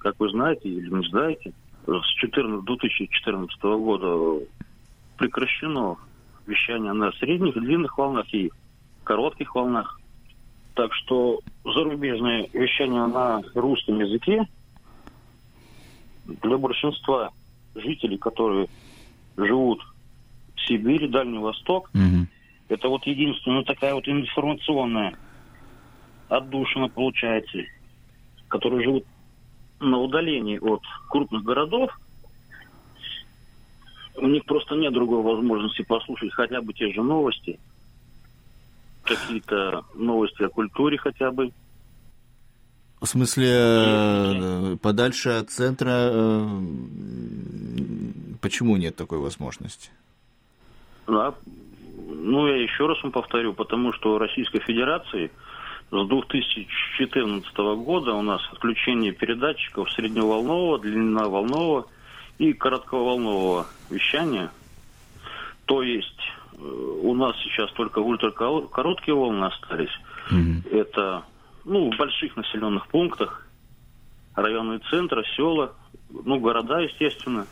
как 0.08 0.20
вы 0.20 0.30
знаете 0.30 0.70
или 0.70 0.90
не 0.90 1.08
знаете, 1.10 1.54
с 1.86 2.14
14, 2.16 2.66
2014 2.66 3.62
года 3.64 4.46
прекращено 5.18 5.98
вещание 6.46 6.94
на 6.94 7.12
средних 7.14 7.56
и 7.58 7.60
длинных 7.60 7.98
волнах 7.98 8.34
и 8.34 8.52
коротких 9.04 9.54
волнах. 9.56 10.00
Так 10.76 10.94
что 10.94 11.40
зарубежное 11.64 12.48
вещание 12.54 13.06
на 13.08 13.42
русском 13.56 14.00
языке 14.00 14.48
для 16.26 16.58
большинства 16.58 17.32
жителей, 17.76 18.18
которые 18.18 18.68
живут 19.36 19.82
в 20.56 20.68
Сибири, 20.68 21.08
Дальний 21.08 21.40
Восток, 21.40 21.90
угу. 21.94 22.28
Это 22.70 22.90
вот 22.90 23.06
единственная 23.06 23.64
такая 23.64 23.94
вот 23.94 24.08
информационная 24.08 25.18
отдушина 26.28 26.90
получается, 26.90 27.60
которые 28.48 28.84
живут 28.84 29.06
на 29.80 29.98
удалении 30.00 30.58
от 30.58 30.82
крупных 31.10 31.44
городов, 31.44 31.92
у 34.16 34.28
них 34.28 34.44
просто 34.46 34.76
нет 34.76 34.94
другой 34.94 35.22
возможности 35.22 35.84
послушать 35.84 36.34
хотя 36.34 36.62
бы 36.62 36.74
те 36.74 36.92
же 36.92 37.04
новости, 37.04 37.60
какие-то 39.04 39.86
новости 39.94 40.44
о 40.44 40.50
культуре 40.50 40.98
хотя 40.98 41.32
бы. 41.32 41.52
В 43.00 43.06
смысле, 43.06 43.48
э, 43.52 44.78
подальше 44.82 45.30
от 45.30 45.52
центра, 45.52 46.10
э, 46.12 46.60
почему 48.42 48.76
нет 48.76 48.96
такой 48.96 49.20
возможности? 49.20 49.92
Да, 51.06 51.36
ну, 51.98 52.48
я 52.48 52.62
еще 52.62 52.86
раз 52.88 53.02
вам 53.04 53.12
повторю, 53.12 53.54
потому 53.54 53.92
что 53.94 54.18
Российской 54.18 54.60
Федерации– 54.60 55.32
с 55.90 56.08
2014 56.08 57.58
года 57.78 58.14
у 58.14 58.22
нас 58.22 58.42
отключение 58.52 59.14
передатчиков 59.14 59.90
средневолнового, 59.94 60.80
длинноволнового 60.80 61.88
и 62.38 62.54
коротковолнового 62.54 63.68
вещания. 63.90 64.52
То 65.66 65.82
есть 65.84 66.22
э, 66.54 66.58
у 66.58 67.14
нас 67.16 67.36
сейчас 67.44 67.72
только 67.72 68.00
ультракороткие 68.00 69.16
волны 69.16 69.46
остались. 69.46 69.98
Mm-hmm. 70.30 70.78
Это 70.78 71.24
ну, 71.64 71.90
в 71.90 71.98
больших 71.98 72.36
населенных 72.36 72.88
пунктах, 72.88 73.48
районные 74.36 74.80
центры, 74.90 75.24
села, 75.38 75.74
ну, 76.10 76.38
города, 76.40 76.80
естественно. 76.80 77.48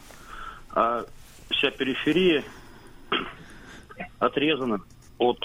А 0.72 1.04
вся 1.52 1.72
периферия 1.72 2.44
отрезана 4.20 4.80
от 5.18 5.40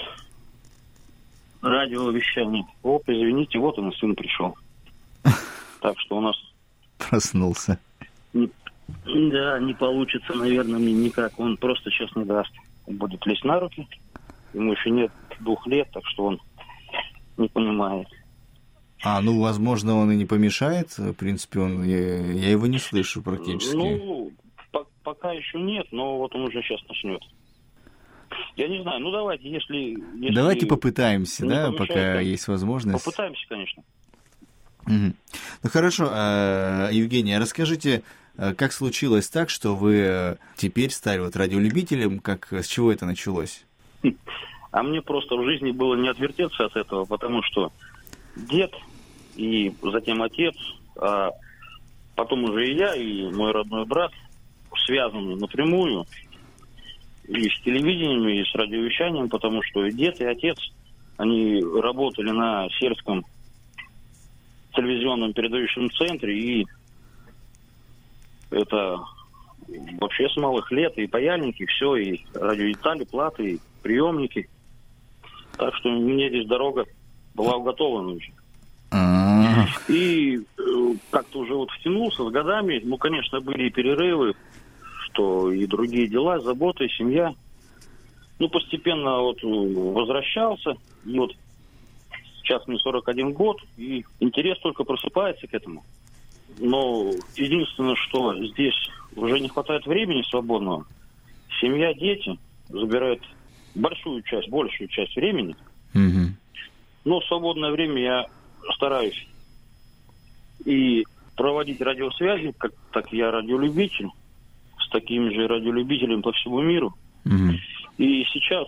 радиовещание. 1.61 2.65
Оп, 2.83 3.03
извините, 3.07 3.59
вот 3.59 3.77
он, 3.77 3.91
сын 3.93 4.15
пришел. 4.15 4.55
Так 5.81 5.99
что 5.99 6.17
у 6.17 6.21
нас... 6.21 6.35
Проснулся. 6.99 7.79
Не, 8.33 8.47
да, 9.31 9.59
не 9.59 9.73
получится, 9.73 10.33
наверное, 10.33 10.79
мне 10.79 10.93
никак. 10.93 11.39
Он 11.39 11.57
просто 11.57 11.89
сейчас 11.89 12.15
не 12.15 12.23
даст. 12.23 12.51
Он 12.85 12.97
будет 12.97 13.25
лезть 13.25 13.43
на 13.43 13.59
руки. 13.59 13.87
Ему 14.53 14.73
еще 14.73 14.91
нет 14.91 15.11
двух 15.39 15.65
лет, 15.65 15.89
так 15.91 16.03
что 16.05 16.25
он 16.25 16.41
не 17.37 17.47
понимает. 17.47 18.07
А, 19.03 19.21
ну, 19.21 19.41
возможно, 19.41 19.95
он 19.95 20.11
и 20.11 20.15
не 20.15 20.25
помешает. 20.25 20.95
В 20.97 21.13
принципе, 21.13 21.59
он, 21.59 21.83
я, 21.83 22.17
я 22.31 22.49
его 22.51 22.67
не 22.67 22.77
слышу 22.77 23.23
практически. 23.23 23.75
Ну, 23.75 24.31
по 24.71 24.85
пока 25.03 25.31
еще 25.31 25.59
нет, 25.59 25.87
но 25.91 26.19
вот 26.19 26.35
он 26.35 26.43
уже 26.43 26.61
сейчас 26.61 26.79
начнет. 26.87 27.21
Я 28.55 28.67
не 28.67 28.81
знаю, 28.81 28.99
ну 28.99 29.11
давайте, 29.11 29.49
если... 29.49 29.97
если 30.19 30.35
давайте 30.35 30.65
попытаемся, 30.65 31.45
да, 31.45 31.67
помешает, 31.67 31.77
пока 31.77 31.93
конечно. 31.93 32.19
есть 32.19 32.47
возможность. 32.47 33.03
Попытаемся, 33.03 33.45
конечно. 33.47 33.83
Угу. 34.85 35.13
Ну 35.63 35.69
хорошо, 35.69 36.07
а, 36.11 36.89
Евгений, 36.91 37.33
а 37.33 37.39
расскажите, 37.39 38.03
а, 38.37 38.53
как 38.53 38.73
случилось 38.73 39.29
так, 39.29 39.49
что 39.49 39.75
вы 39.75 39.97
э, 39.97 40.35
теперь 40.55 40.91
стали 40.91 41.19
вот 41.19 41.35
радиолюбителем, 41.35 42.19
как, 42.19 42.51
с 42.51 42.67
чего 42.67 42.91
это 42.91 43.05
началось? 43.05 43.65
А 44.71 44.83
мне 44.83 45.01
просто 45.01 45.35
в 45.35 45.43
жизни 45.43 45.71
было 45.71 45.95
не 45.95 46.07
отвертеться 46.07 46.65
от 46.65 46.75
этого, 46.77 47.05
потому 47.05 47.43
что 47.43 47.71
дед 48.35 48.73
и 49.35 49.73
затем 49.81 50.21
отец, 50.23 50.55
а 50.95 51.31
потом 52.15 52.45
уже 52.45 52.67
и 52.67 52.77
я, 52.77 52.95
и 52.95 53.29
мой 53.31 53.51
родной 53.51 53.85
брат 53.85 54.11
связаны 54.85 55.35
напрямую 55.35 56.05
и 57.31 57.49
с 57.49 57.61
телевидением, 57.61 58.27
и 58.27 58.43
с 58.43 58.53
радиовещанием, 58.55 59.29
потому 59.29 59.61
что 59.63 59.85
и 59.85 59.91
дед, 59.91 60.19
и 60.19 60.25
отец, 60.25 60.57
они 61.17 61.63
работали 61.81 62.31
на 62.31 62.67
сельском 62.79 63.25
телевизионном 64.75 65.33
передающем 65.33 65.89
центре, 65.91 66.37
и 66.37 66.67
это 68.49 68.99
вообще 69.99 70.27
с 70.29 70.35
малых 70.35 70.71
лет, 70.71 70.97
и 70.97 71.07
паяльники, 71.07 71.65
все, 71.65 71.95
и 71.95 72.21
радиоитали, 72.33 73.05
платы, 73.05 73.51
и 73.51 73.59
приемники. 73.81 74.49
Так 75.57 75.73
что 75.75 75.89
мне 75.89 76.29
здесь 76.29 76.47
дорога 76.47 76.85
была 77.33 77.55
уготована 77.55 78.11
уже. 78.11 78.31
И 79.87 80.37
э, 80.37 80.61
как-то 81.11 81.39
уже 81.39 81.53
вот 81.53 81.69
втянулся 81.71 82.27
с 82.27 82.31
годами. 82.31 82.81
Ну, 82.83 82.97
конечно, 82.97 83.39
были 83.39 83.67
и 83.67 83.69
перерывы, 83.69 84.33
что 85.11 85.51
и 85.51 85.65
другие 85.65 86.07
дела, 86.07 86.39
заботы, 86.39 86.87
семья. 86.89 87.33
Ну, 88.39 88.49
постепенно 88.49 89.19
вот 89.19 89.41
возвращался, 89.43 90.75
и 91.05 91.19
вот 91.19 91.31
сейчас 92.41 92.65
мне 92.67 92.77
41 92.79 93.33
год, 93.33 93.57
и 93.77 94.03
интерес 94.19 94.57
только 94.59 94.83
просыпается 94.83 95.47
к 95.47 95.53
этому. 95.53 95.83
Но 96.59 97.11
единственное, 97.35 97.95
что 97.95 98.35
здесь 98.47 98.75
уже 99.15 99.39
не 99.39 99.47
хватает 99.47 99.85
времени 99.85 100.23
свободного. 100.29 100.85
Семья, 101.61 101.93
дети 101.93 102.37
забирают 102.67 103.21
большую 103.75 104.23
часть, 104.23 104.49
большую 104.49 104.87
часть 104.89 105.15
времени. 105.15 105.55
Угу. 105.93 106.35
Но 107.05 107.19
в 107.19 107.25
свободное 107.25 107.71
время 107.71 108.01
я 108.01 108.25
стараюсь 108.75 109.27
и 110.65 111.05
проводить 111.35 111.81
радиосвязи, 111.81 112.53
как 112.57 112.71
так 112.91 113.11
я 113.13 113.31
радиолюбитель, 113.31 114.09
такими 114.91 115.33
же 115.33 115.47
радиолюбителями 115.47 116.21
по 116.21 116.31
всему 116.33 116.61
миру. 116.61 116.93
Угу. 117.25 117.53
И 117.97 118.25
сейчас 118.31 118.67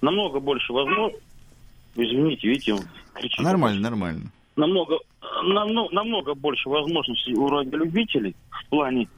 намного 0.00 0.40
больше 0.40 0.72
возможностей. 0.72 1.22
Извините, 1.96 2.48
видите, 2.48 2.74
он 2.74 2.80
кричит. 3.14 3.40
Нормально, 3.40 3.80
нормально. 3.80 4.30
Намного, 4.56 4.98
намного, 5.44 5.94
намного 5.94 6.34
больше 6.34 6.68
возможностей 6.68 7.34
у 7.34 7.48
радиолюбителей 7.48 8.34
в 8.50 8.68
плане 8.68 9.08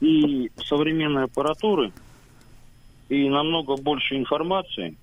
и 0.00 0.50
современной 0.66 1.24
аппаратуры, 1.24 1.92
и 3.08 3.28
намного 3.28 3.76
больше 3.76 4.16
информации, 4.16 4.96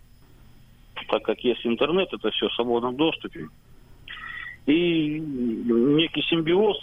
так 1.09 1.23
как 1.23 1.39
есть 1.39 1.65
интернет, 1.65 2.09
это 2.11 2.29
все 2.31 2.47
в 2.47 2.53
свободном 2.53 2.95
доступе. 2.95 3.47
И 4.65 5.19
некий 5.19 6.21
симбиоз 6.23 6.77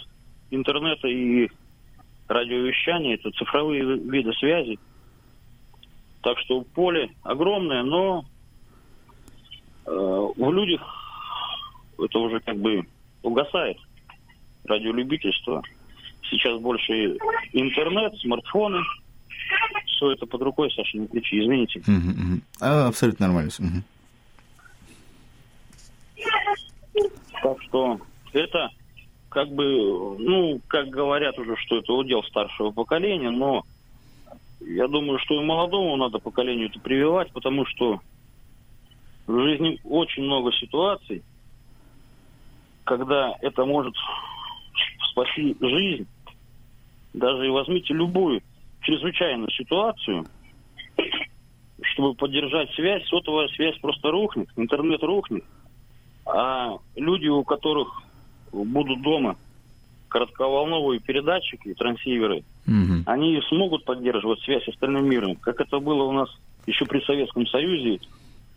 интернета 0.51 1.07
и 1.07 1.49
радиовещание, 2.27 3.15
это 3.15 3.31
цифровые 3.31 3.97
виды 3.97 4.33
связи. 4.33 4.79
Так 6.21 6.37
что 6.39 6.61
поле 6.61 7.09
огромное, 7.23 7.83
но 7.83 8.25
э, 9.85 9.91
в 9.91 10.51
людях 10.51 10.81
это 11.97 12.19
уже 12.19 12.39
как 12.39 12.57
бы 12.57 12.85
угасает, 13.23 13.77
радиолюбительство. 14.65 15.61
Сейчас 16.29 16.59
больше 16.59 17.17
интернет, 17.53 18.17
смартфоны, 18.17 18.79
все 19.85 20.11
это 20.11 20.25
под 20.25 20.41
рукой, 20.41 20.71
Саша, 20.75 20.97
не 20.97 21.07
кричи, 21.07 21.39
извините. 21.39 21.79
Угу, 21.79 21.91
угу. 21.91 22.41
А, 22.59 22.87
абсолютно 22.87 23.27
нормально. 23.27 23.51
Угу. 23.57 23.83
Так 27.41 27.61
что 27.63 27.99
это 28.33 28.69
как 29.37 29.49
бы, 29.49 30.17
ну, 30.17 30.59
как 30.67 30.89
говорят 30.89 31.37
уже, 31.37 31.55
что 31.57 31.77
это 31.77 31.93
удел 31.93 32.23
старшего 32.23 32.71
поколения, 32.71 33.29
но 33.29 33.61
я 34.61 34.87
думаю, 34.87 35.19
что 35.19 35.39
и 35.39 35.45
молодому 35.45 35.95
надо 35.95 36.17
поколению 36.17 36.69
это 36.69 36.79
прививать, 36.79 37.31
потому 37.33 37.63
что 37.67 38.01
в 39.27 39.39
жизни 39.39 39.79
очень 39.83 40.23
много 40.23 40.51
ситуаций, 40.53 41.21
когда 42.83 43.35
это 43.43 43.63
может 43.63 43.93
спасти 45.11 45.55
жизнь. 45.61 46.07
Даже 47.13 47.45
и 47.45 47.51
возьмите 47.51 47.93
любую 47.93 48.41
чрезвычайную 48.81 49.51
ситуацию, 49.51 50.25
чтобы 51.93 52.15
поддержать 52.15 52.71
связь, 52.71 53.07
сотовая 53.07 53.49
связь 53.49 53.77
просто 53.81 54.09
рухнет, 54.09 54.49
интернет 54.55 55.03
рухнет. 55.03 55.43
А 56.25 56.79
люди, 56.95 57.27
у 57.27 57.43
которых 57.43 58.06
будут 58.51 59.01
дома 59.01 59.37
коротковолновые 60.09 60.99
передатчики, 60.99 61.73
трансиверы, 61.73 62.43
угу. 62.65 63.03
они 63.05 63.41
смогут 63.49 63.83
поддерживать 63.85 64.39
связь 64.41 64.63
с 64.63 64.69
остальным 64.69 65.09
миром, 65.09 65.35
как 65.35 65.59
это 65.59 65.79
было 65.79 66.03
у 66.03 66.11
нас 66.11 66.29
еще 66.65 66.85
при 66.85 67.01
Советском 67.01 67.45
Союзе, 67.47 67.99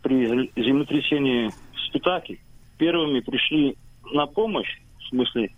при 0.01 0.51
землетрясении 0.55 1.49
в 1.49 1.79
Спитаке. 1.87 2.39
Первыми 2.77 3.19
пришли 3.19 3.75
на 4.13 4.25
помощь, 4.25 4.79
в 4.99 5.09
смысле 5.09 5.51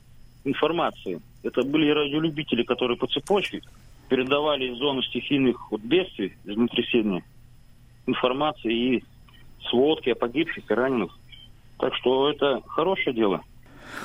информации, 0.43 1.21
это 1.43 1.61
были 1.63 1.89
радиолюбители, 1.89 2.63
которые 2.63 2.97
по 2.97 3.07
цепочке 3.07 3.61
передавали 4.09 4.71
из 4.71 4.77
зоны 4.77 5.01
стихийных 5.03 5.71
вот, 5.71 5.81
бедствий, 5.81 6.33
землетрясения, 6.45 7.23
информации 8.07 8.73
и 8.73 9.03
сводки 9.69 10.09
о 10.09 10.15
погибших 10.15 10.69
и 10.69 10.73
раненых. 10.73 11.17
Так 11.79 11.95
что 11.95 12.29
это 12.29 12.61
хорошее 12.67 13.15
дело. 13.15 13.41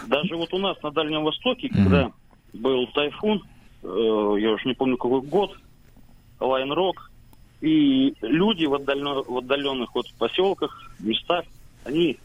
Даже 0.07 0.37
вот 0.37 0.53
у 0.53 0.59
нас 0.59 0.81
на 0.83 0.91
Дальнем 0.91 1.25
Востоке, 1.25 1.69
когда 1.69 2.11
был 2.53 2.87
тайфун, 2.89 3.43
э, 3.83 4.37
я 4.41 4.53
уже 4.53 4.69
не 4.69 4.75
помню 4.75 4.97
какой 4.97 5.23
год, 5.23 5.57
Лайонрок, 6.41 7.11
и 7.61 8.15
люди 8.23 8.67
в, 8.67 8.75
отдаленно, 8.75 9.23
в 9.23 9.39
отдаленных 9.39 9.95
вот 9.95 10.07
поселках, 10.19 10.93
местах, 11.01 11.45
они 11.85 12.19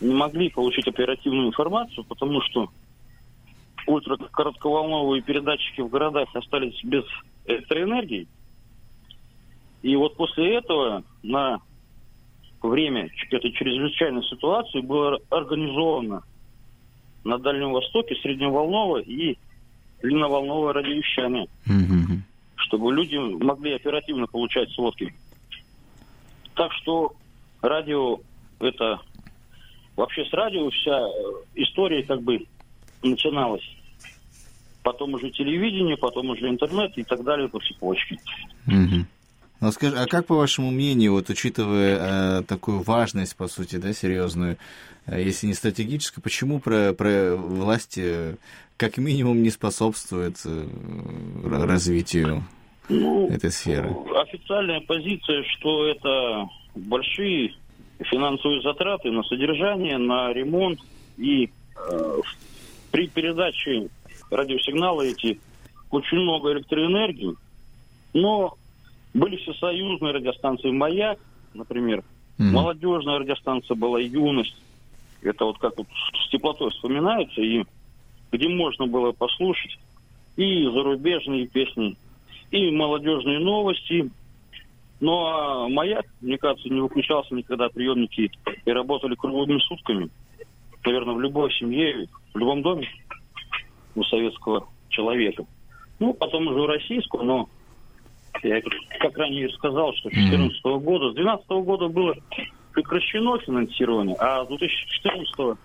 не 0.00 0.14
могли 0.14 0.48
получить 0.48 0.86
оперативную 0.86 1.48
информацию, 1.48 2.04
потому 2.04 2.40
что 2.42 2.70
ультракоротковолновые 3.86 5.22
передатчики 5.22 5.80
в 5.80 5.88
городах 5.88 6.28
остались 6.34 6.82
без 6.84 7.04
электроэнергии. 7.46 8.28
И 9.82 9.96
вот 9.96 10.16
после 10.16 10.56
этого 10.56 11.04
на 11.22 11.60
время 12.62 13.08
этой 13.30 13.52
чрезвычайной 13.52 14.24
ситуации 14.24 14.80
было 14.80 15.18
организовано 15.30 16.22
на 17.28 17.38
Дальнем 17.38 17.72
Востоке 17.72 18.14
средневолновое 18.22 19.02
и 19.02 19.36
длинноволновое 20.02 20.72
радиовещание, 20.72 21.46
mm-hmm. 21.66 22.20
чтобы 22.56 22.94
люди 22.94 23.16
могли 23.16 23.74
оперативно 23.74 24.26
получать 24.26 24.70
сводки. 24.72 25.14
Так 26.54 26.72
что 26.72 27.12
радио 27.60 28.18
это 28.60 29.00
вообще 29.94 30.24
с 30.24 30.32
радио 30.32 30.70
вся 30.70 30.98
э, 30.98 31.12
история 31.56 32.02
как 32.02 32.22
бы 32.22 32.46
начиналась. 33.02 33.68
Потом 34.82 35.14
уже 35.14 35.30
телевидение, 35.30 35.98
потом 35.98 36.30
уже 36.30 36.48
интернет 36.48 36.96
и 36.96 37.02
так 37.02 37.22
далее 37.24 37.48
по 37.48 37.60
цепочке. 37.60 38.16
Mm-hmm. 38.66 39.04
Ну, 39.60 39.72
скажи, 39.72 39.96
а 39.96 40.06
как, 40.06 40.26
по 40.26 40.36
вашему 40.36 40.70
мнению, 40.70 41.12
вот 41.12 41.30
учитывая 41.30 42.40
э, 42.40 42.42
такую 42.44 42.80
важность, 42.82 43.36
по 43.36 43.48
сути, 43.48 43.76
да, 43.76 43.92
серьезную, 43.92 44.56
э, 45.06 45.20
если 45.20 45.48
не 45.48 45.54
стратегическую, 45.54 46.22
почему 46.22 46.60
про, 46.60 46.92
про 46.92 47.34
власти 47.34 48.02
э, 48.04 48.34
как 48.76 48.98
минимум 48.98 49.42
не 49.42 49.50
способствует 49.50 50.36
э, 50.44 50.66
развитию 51.44 52.44
ну, 52.88 53.28
этой 53.28 53.50
сферы? 53.50 53.96
Официальная 54.14 54.80
позиция, 54.80 55.42
что 55.42 55.88
это 55.88 56.46
большие 56.76 57.54
финансовые 57.98 58.62
затраты 58.62 59.10
на 59.10 59.24
содержание, 59.24 59.98
на 59.98 60.32
ремонт 60.32 60.78
и 61.16 61.50
э, 61.76 62.20
при 62.92 63.08
передаче 63.08 63.88
радиосигнала 64.30 65.02
эти 65.02 65.40
очень 65.90 66.18
много 66.18 66.52
электроэнергии, 66.52 67.34
но 68.12 68.57
были 69.14 69.36
всесоюзные 69.36 70.12
радиостанции 70.12 70.70
«Маяк», 70.70 71.18
например. 71.54 72.04
Mm-hmm. 72.38 72.52
Молодежная 72.52 73.18
радиостанция 73.18 73.74
была 73.74 74.00
«Юность». 74.00 74.56
Это 75.22 75.44
вот 75.44 75.58
как 75.58 75.76
вот 75.76 75.86
с 76.14 76.30
теплотой 76.30 76.70
вспоминается, 76.70 77.40
и 77.40 77.64
где 78.30 78.48
можно 78.48 78.86
было 78.86 79.12
послушать 79.12 79.78
и 80.36 80.64
зарубежные 80.64 81.48
песни, 81.48 81.96
и 82.50 82.70
молодежные 82.70 83.40
новости. 83.40 84.10
Ну 85.00 85.26
а 85.26 85.68
«Маяк», 85.68 86.06
мне 86.20 86.38
кажется, 86.38 86.68
не 86.68 86.80
выключался 86.80 87.34
никогда 87.34 87.68
приемники 87.68 88.30
и 88.64 88.70
работали 88.70 89.14
круглыми 89.16 89.58
сутками. 89.60 90.10
Наверное, 90.84 91.14
в 91.14 91.20
любой 91.20 91.52
семье, 91.54 92.08
в 92.32 92.38
любом 92.38 92.62
доме 92.62 92.88
у 93.96 94.04
советского 94.04 94.68
человека. 94.90 95.44
Ну, 95.98 96.14
потом 96.14 96.46
уже 96.46 96.60
у 96.60 96.66
российского, 96.66 97.22
но 97.22 97.48
я 98.42 98.60
как 99.00 99.16
ранее 99.16 99.48
сказал, 99.50 99.92
что 99.94 100.10
с 100.10 100.12
2014 100.12 100.64
-го 100.64 100.80
года, 100.80 101.10
с 101.10 101.14
2012 101.14 101.48
-го 101.50 101.62
года 101.62 101.88
было 101.88 102.14
прекращено 102.72 103.38
финансирование, 103.38 104.16
а 104.18 104.44
с 104.44 104.48
2014 104.48 105.58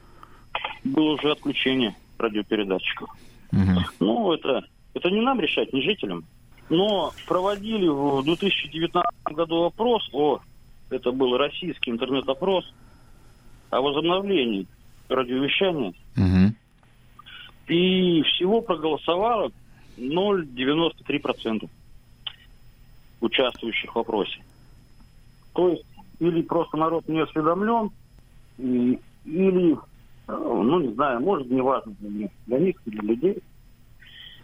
было 0.83 1.13
уже 1.13 1.31
отключение 1.31 1.95
радиопередатчиков. 2.17 3.09
Mm-hmm. 3.51 3.79
Ну, 3.99 4.33
это, 4.33 4.63
это 4.93 5.09
не 5.09 5.21
нам 5.21 5.39
решать, 5.39 5.71
не 5.73 5.81
жителям. 5.81 6.25
Но 6.69 7.11
проводили 7.27 7.87
в 7.87 8.23
2019 8.23 9.03
году 9.25 9.63
опрос 9.63 10.09
о, 10.13 10.39
это 10.89 11.11
был 11.11 11.37
российский 11.37 11.91
интернет-опрос, 11.91 12.65
о 13.69 13.81
возобновлении 13.81 14.65
радиовещания. 15.09 15.93
Mm-hmm. 16.15 16.49
И 17.67 18.21
всего 18.23 18.61
проголосовало 18.61 19.51
0,93% 19.97 21.69
участвующих 23.23 23.91
в 23.91 23.95
вопросе. 23.95 24.39
То 25.53 25.69
есть 25.69 25.85
или 26.19 26.41
просто 26.41 26.77
народ 26.77 27.07
не 27.07 27.21
осведомлен, 27.21 27.89
или, 28.57 29.73
э, 29.73 29.77
ну 30.27 30.79
не 30.79 30.93
знаю, 30.93 31.19
может 31.21 31.49
не 31.49 31.61
важно 31.61 31.93
для 31.99 32.09
них, 32.09 32.31
для 32.47 32.59
них, 32.59 32.75
для 32.85 33.01
людей. 33.01 33.37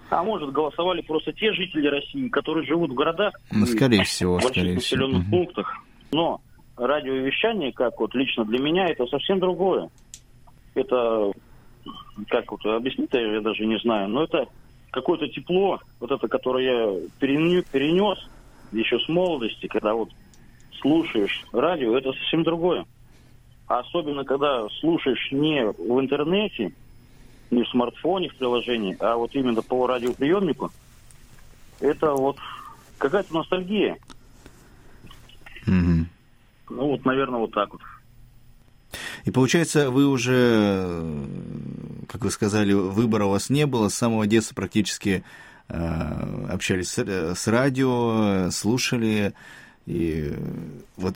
А 0.10 0.24
может, 0.24 0.52
голосовали 0.52 1.02
просто 1.02 1.32
те 1.34 1.54
жители 1.54 1.88
России, 1.88 2.30
которые 2.30 2.66
живут 2.66 2.92
в 2.92 2.96
городах. 2.96 3.34
Ну, 3.52 3.66
скорее 3.68 4.04
всего, 4.04 4.40
в 4.40 4.42
больших 4.42 4.54
скорее 4.54 4.76
населенных 4.76 5.24
всего. 5.24 5.38
пунктах. 5.38 5.78
Но 6.12 6.42
радиовещание, 6.78 7.72
как 7.72 8.00
вот 8.00 8.16
лично 8.16 8.44
для 8.46 8.60
меня, 8.60 8.88
это 8.88 9.06
совсем 9.06 9.40
другое. 9.40 9.90
Это, 10.74 11.32
как 12.28 12.52
вот 12.52 12.66
объяснить, 12.66 13.10
я 13.14 13.42
даже 13.42 13.68
не 13.68 13.78
знаю, 13.80 14.10
но 14.10 14.24
это 14.24 14.48
какое-то 14.90 15.28
тепло, 15.28 15.80
вот 16.00 16.12
это, 16.12 16.28
которое 16.28 16.66
я 16.66 17.10
перенес 17.20 18.18
еще 18.72 19.00
с 19.00 19.08
молодости, 19.10 19.68
когда 19.68 19.94
вот 19.94 20.10
слушаешь 20.82 21.46
радио, 21.52 21.98
это 21.98 22.12
совсем 22.14 22.44
другое. 22.44 22.86
А 23.68 23.80
особенно, 23.80 24.24
когда 24.24 24.68
слушаешь 24.80 25.32
не 25.32 25.66
в 25.66 26.00
интернете, 26.00 26.74
не 27.52 27.64
в 27.64 27.70
смартфоне, 27.70 28.30
в 28.30 28.36
приложении, 28.36 28.98
а 29.00 29.16
вот 29.16 29.36
именно 29.36 29.62
по 29.62 29.88
радиоприемнику, 29.88 30.72
это 31.80 32.14
вот 32.14 32.38
какая-то 32.98 33.34
ностальгия. 33.34 33.98
Угу. 35.68 36.06
Ну 36.72 36.88
вот, 36.88 37.06
наверное, 37.06 37.40
вот 37.40 37.52
так 37.52 37.72
вот. 37.72 37.82
И 39.26 39.32
получается, 39.32 39.92
вы 39.92 40.08
уже, 40.08 41.04
как 42.08 42.24
вы 42.24 42.32
сказали, 42.32 42.74
выбора 42.74 43.26
у 43.26 43.30
вас 43.30 43.50
не 43.50 43.68
было, 43.68 43.90
с 43.90 43.96
самого 43.96 44.26
детства 44.26 44.56
практически 44.56 45.18
Э, 45.18 45.24
общались 45.70 46.98
с 46.98 47.48
радио, 47.48 48.50
слушали. 48.52 49.34
И 49.86 50.34
вот 50.98 51.16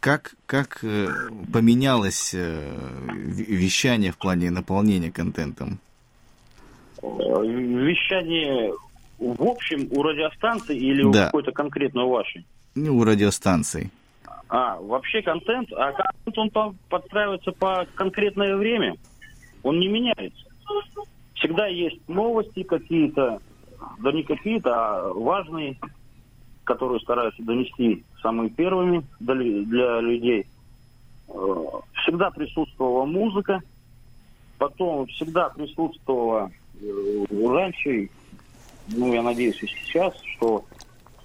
как, 0.00 0.34
как 0.46 0.84
э, 0.84 1.08
поменялось 1.52 2.34
э, 2.34 2.70
вещание 3.08 4.12
в 4.12 4.18
плане 4.18 4.50
наполнения 4.50 5.10
контентом? 5.10 5.78
Вещание 7.02 8.72
в 9.18 9.42
общем 9.42 9.88
у 9.90 10.02
радиостанции 10.02 10.76
или 10.76 11.02
да. 11.02 11.08
у 11.08 11.12
какой-то 11.12 11.52
конкретно 11.52 12.06
вашей? 12.06 12.46
Ну, 12.74 12.96
у 12.96 13.04
радиостанций. 13.04 13.90
А, 14.48 14.76
вообще 14.76 15.22
контент, 15.22 15.72
а 15.72 15.92
контент 15.92 16.38
он 16.38 16.50
по, 16.50 16.74
подстраивается 16.88 17.52
по 17.52 17.86
конкретное 17.94 18.56
время. 18.56 18.96
Он 19.62 19.80
не 19.80 19.88
меняется. 19.88 20.44
Всегда 21.36 21.66
есть 21.66 22.00
новости 22.08 22.62
какие-то, 22.62 23.40
да 23.98 24.12
не 24.12 24.22
какие-то, 24.22 24.70
а 24.74 25.12
важные, 25.12 25.78
которые 26.64 27.00
стараются 27.00 27.42
донести 27.42 28.04
самыми 28.22 28.48
первыми 28.48 29.04
для, 29.20 30.00
людей. 30.00 30.46
Э, 31.28 31.64
всегда 32.02 32.30
присутствовала 32.30 33.04
музыка, 33.04 33.60
потом 34.58 35.06
всегда 35.08 35.50
присутствовала 35.50 36.50
э, 36.80 37.24
раньше, 37.30 38.08
ну, 38.88 39.12
я 39.12 39.22
надеюсь, 39.22 39.62
и 39.62 39.66
сейчас, 39.66 40.14
что 40.36 40.64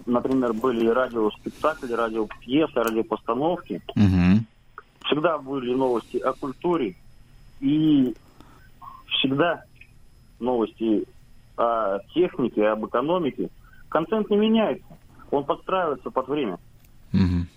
например, 0.06 0.54
были 0.54 0.88
радиоспектакли, 0.88 1.94
радиопьесы, 1.94 2.74
радиопостановки. 2.74 3.82
Угу. 3.96 4.46
Всегда 5.06 5.38
были 5.38 5.74
новости 5.74 6.18
о 6.18 6.34
культуре 6.34 6.96
и 7.60 8.14
всегда 9.08 9.64
новости 10.42 11.06
о 11.58 12.00
технике, 12.14 12.68
об 12.68 12.86
экономике. 12.86 13.50
Контент 13.90 14.30
не 14.30 14.38
меняется, 14.38 14.98
он 15.30 15.46
подстраивается 15.46 16.10
под 16.10 16.28
время. 16.28 16.58
Угу. 17.14 17.48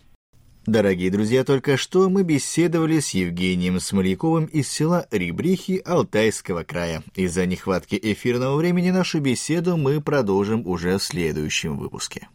Дорогие 0.67 1.11
друзья, 1.11 1.45
только 1.45 1.77
что 1.77 2.09
мы 2.09 2.23
беседовали 2.23 2.99
с 2.99 3.11
Евгением 3.11 3.81
Смольяковым 3.81 4.47
из 4.47 4.71
села 4.71 5.07
Ребрихи 5.11 5.83
Алтайского 5.85 6.63
края. 6.63 7.03
Из-за 7.15 7.45
нехватки 7.45 7.99
эфирного 8.03 8.57
времени 8.57 8.91
нашу 8.91 9.21
беседу 9.21 9.77
мы 9.77 10.01
продолжим 10.01 10.67
уже 10.67 10.97
в 10.97 11.03
следующем 11.03 11.77
выпуске. 11.77 12.29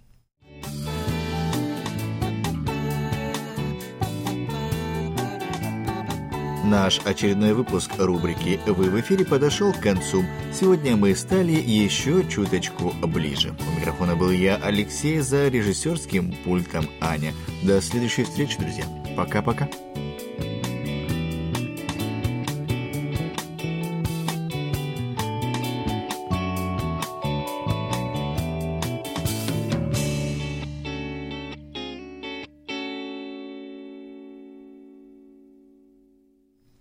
Наш 6.69 6.99
очередной 7.03 7.53
выпуск 7.53 7.89
рубрики 7.97 8.59
«Вы 8.67 8.91
в 8.91 8.99
эфире» 9.01 9.25
подошел 9.25 9.73
к 9.73 9.79
концу. 9.79 10.23
Сегодня 10.53 10.95
мы 10.95 11.15
стали 11.15 11.53
еще 11.53 12.23
чуточку 12.29 12.91
ближе. 13.07 13.55
У 13.67 13.79
микрофона 13.79 14.15
был 14.15 14.29
я, 14.29 14.57
Алексей, 14.57 15.17
за 15.17 15.47
режиссерским 15.47 16.31
пультом 16.45 16.85
Аня. 17.01 17.33
До 17.63 17.81
следующей 17.81 18.23
встречи, 18.23 18.59
друзья. 18.59 18.85
Пока-пока. 19.17 19.67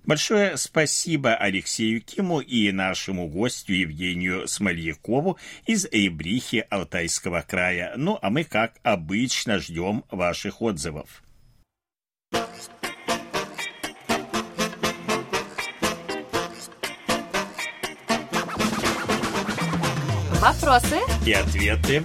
Большое 0.09 0.57
спасибо 0.57 1.35
Алексею 1.35 2.01
Киму 2.01 2.41
и 2.41 2.73
нашему 2.73 3.29
гостю 3.29 3.75
Евгению 3.75 4.49
Смольякову 4.49 5.37
из 5.67 5.85
Эйбрихи 5.85 6.65
Алтайского 6.71 7.45
края. 7.47 7.93
Ну, 7.95 8.19
а 8.23 8.31
мы, 8.31 8.45
как 8.45 8.77
обычно, 8.83 9.59
ждем 9.59 10.05
ваших 10.11 10.63
отзывов. 10.63 11.23
Вопросы 20.41 21.01
и 21.27 21.33
ответы. 21.33 22.03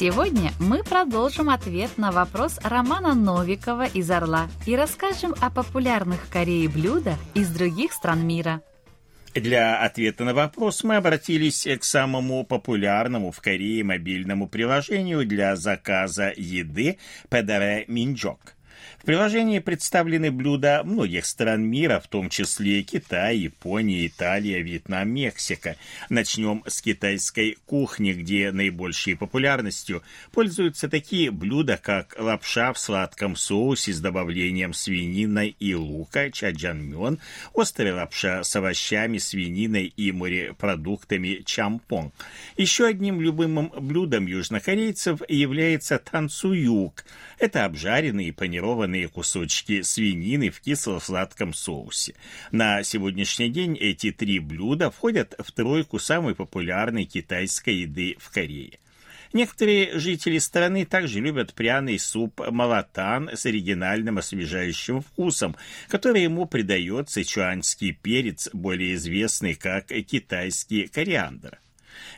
Сегодня 0.00 0.50
мы 0.58 0.82
продолжим 0.82 1.50
ответ 1.50 1.98
на 1.98 2.10
вопрос 2.10 2.58
Романа 2.64 3.14
Новикова 3.14 3.84
из 3.84 4.10
«Орла» 4.10 4.48
и 4.64 4.74
расскажем 4.74 5.34
о 5.42 5.50
популярных 5.50 6.24
в 6.24 6.32
Корее 6.32 6.70
блюдах 6.70 7.18
из 7.34 7.50
других 7.50 7.92
стран 7.92 8.26
мира. 8.26 8.62
Для 9.34 9.78
ответа 9.78 10.24
на 10.24 10.32
вопрос 10.32 10.84
мы 10.84 10.96
обратились 10.96 11.68
к 11.78 11.84
самому 11.84 12.46
популярному 12.46 13.30
в 13.30 13.42
Корее 13.42 13.84
мобильному 13.84 14.48
приложению 14.48 15.26
для 15.26 15.54
заказа 15.54 16.32
еды 16.34 16.96
Педаре 17.28 17.84
Минджок– 17.86 18.56
в 19.00 19.06
приложении 19.06 19.60
представлены 19.60 20.30
блюда 20.30 20.82
многих 20.84 21.24
стран 21.24 21.62
мира, 21.62 22.00
в 22.04 22.08
том 22.08 22.28
числе 22.28 22.82
Китай, 22.82 23.38
Япония, 23.38 24.06
Италия, 24.06 24.60
Вьетнам, 24.60 25.08
Мексика. 25.08 25.76
Начнем 26.10 26.62
с 26.66 26.82
китайской 26.82 27.56
кухни, 27.64 28.12
где 28.12 28.52
наибольшей 28.52 29.16
популярностью 29.16 30.02
пользуются 30.32 30.90
такие 30.90 31.30
блюда, 31.30 31.80
как 31.82 32.14
лапша 32.18 32.74
в 32.74 32.78
сладком 32.78 33.36
соусе 33.36 33.94
с 33.94 34.00
добавлением 34.00 34.74
свинины 34.74 35.54
и 35.58 35.74
лука, 35.74 36.30
чаджанмён, 36.30 37.20
острая 37.54 37.94
лапша 37.94 38.44
с 38.44 38.54
овощами, 38.54 39.16
свининой 39.16 39.94
и 39.96 40.12
морепродуктами 40.12 41.42
чампон. 41.46 42.12
Еще 42.58 42.84
одним 42.84 43.18
любимым 43.22 43.72
блюдом 43.80 44.26
южнокорейцев 44.26 45.22
является 45.26 45.98
танцуюк. 45.98 47.06
Это 47.38 47.64
обжаренные 47.64 48.34
панированные 48.34 48.89
нарезанные 48.90 49.08
кусочки 49.08 49.82
свинины 49.82 50.50
в 50.50 50.60
кисло-сладком 50.60 51.54
соусе. 51.54 52.14
На 52.50 52.82
сегодняшний 52.82 53.48
день 53.48 53.76
эти 53.78 54.10
три 54.10 54.38
блюда 54.38 54.90
входят 54.90 55.34
в 55.38 55.52
тройку 55.52 55.98
самой 55.98 56.34
популярной 56.34 57.04
китайской 57.04 57.82
еды 57.82 58.16
в 58.18 58.30
Корее. 58.30 58.78
Некоторые 59.32 59.96
жители 60.00 60.38
страны 60.38 60.84
также 60.84 61.20
любят 61.20 61.54
пряный 61.54 62.00
суп 62.00 62.40
малатан 62.50 63.30
с 63.32 63.46
оригинальным 63.46 64.18
освежающим 64.18 65.02
вкусом, 65.02 65.54
который 65.88 66.22
ему 66.24 66.46
придает 66.46 67.10
сычуанский 67.10 67.92
перец, 67.92 68.50
более 68.52 68.94
известный 68.94 69.54
как 69.54 69.86
китайский 69.86 70.88
кориандр. 70.88 71.60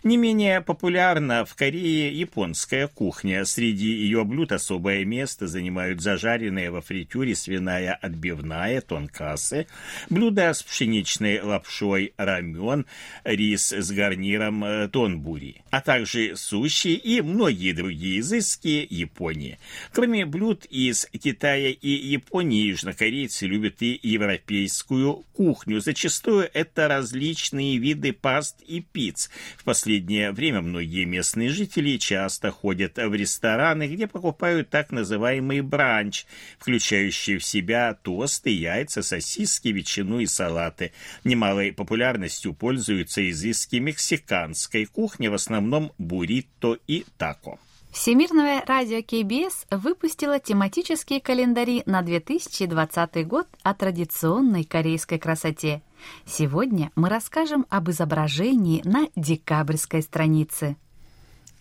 Не 0.02 0.16
менее 0.16 0.60
популярна 0.60 1.44
в 1.44 1.54
Корее 1.54 2.12
японская 2.18 2.88
кухня. 2.88 3.44
Среди 3.44 3.88
ее 3.88 4.24
блюд 4.24 4.52
особое 4.52 5.04
место 5.04 5.46
занимают 5.46 6.00
зажаренная 6.00 6.70
во 6.70 6.80
фритюре 6.80 7.34
свиная 7.34 7.94
отбивная, 7.94 8.80
тонкасы, 8.80 9.66
блюда 10.10 10.52
с 10.52 10.62
пшеничной 10.62 11.40
лапшой 11.40 12.14
рамен, 12.16 12.86
рис 13.24 13.72
с 13.72 13.90
гарниром 13.92 14.64
э, 14.64 14.88
тонбури, 14.88 15.62
а 15.70 15.80
также 15.80 16.36
суши 16.36 16.90
и 16.90 17.20
многие 17.20 17.72
другие 17.72 18.20
изыски 18.20 18.86
Японии. 18.90 19.58
Кроме 19.92 20.26
блюд 20.26 20.64
из 20.66 21.06
Китая 21.06 21.70
и 21.70 21.88
Японии, 21.88 22.66
южнокорейцы 22.66 23.46
любят 23.46 23.82
и 23.82 23.98
европейскую 24.02 25.24
кухню. 25.32 25.80
Зачастую 25.80 26.50
это 26.52 26.88
различные 26.88 27.78
виды 27.78 28.12
паст 28.12 28.60
и 28.62 28.80
пиц. 28.80 29.30
В 29.56 29.64
последнее 29.72 30.32
время 30.32 30.60
многие 30.60 31.06
местные 31.06 31.48
жители 31.48 31.96
часто 31.96 32.50
ходят 32.50 32.98
в 32.98 33.14
рестораны, 33.14 33.86
где 33.88 34.06
покупают 34.06 34.68
так 34.68 34.92
называемый 34.92 35.62
бранч, 35.62 36.26
включающий 36.58 37.38
в 37.38 37.44
себя 37.44 37.94
тосты, 37.94 38.50
яйца, 38.50 39.02
сосиски, 39.02 39.68
ветчину 39.68 40.20
и 40.20 40.26
салаты. 40.26 40.92
Немалой 41.24 41.72
популярностью 41.72 42.52
пользуются 42.52 43.26
изыски 43.30 43.76
мексиканской 43.76 44.84
кухни, 44.84 45.28
в 45.28 45.34
основном 45.34 45.92
буррито 45.96 46.76
и 46.86 47.06
тако. 47.16 47.58
Всемирное 47.92 48.64
радио 48.66 49.02
КБС 49.02 49.66
выпустило 49.70 50.40
тематические 50.40 51.20
календари 51.20 51.82
на 51.86 52.02
2020 52.02 53.26
год 53.26 53.46
о 53.62 53.74
традиционной 53.74 54.64
корейской 54.64 55.18
красоте– 55.18 55.82
Сегодня 56.26 56.90
мы 56.94 57.08
расскажем 57.08 57.66
об 57.68 57.90
изображении 57.90 58.82
на 58.84 59.08
декабрьской 59.16 60.02
странице. 60.02 60.76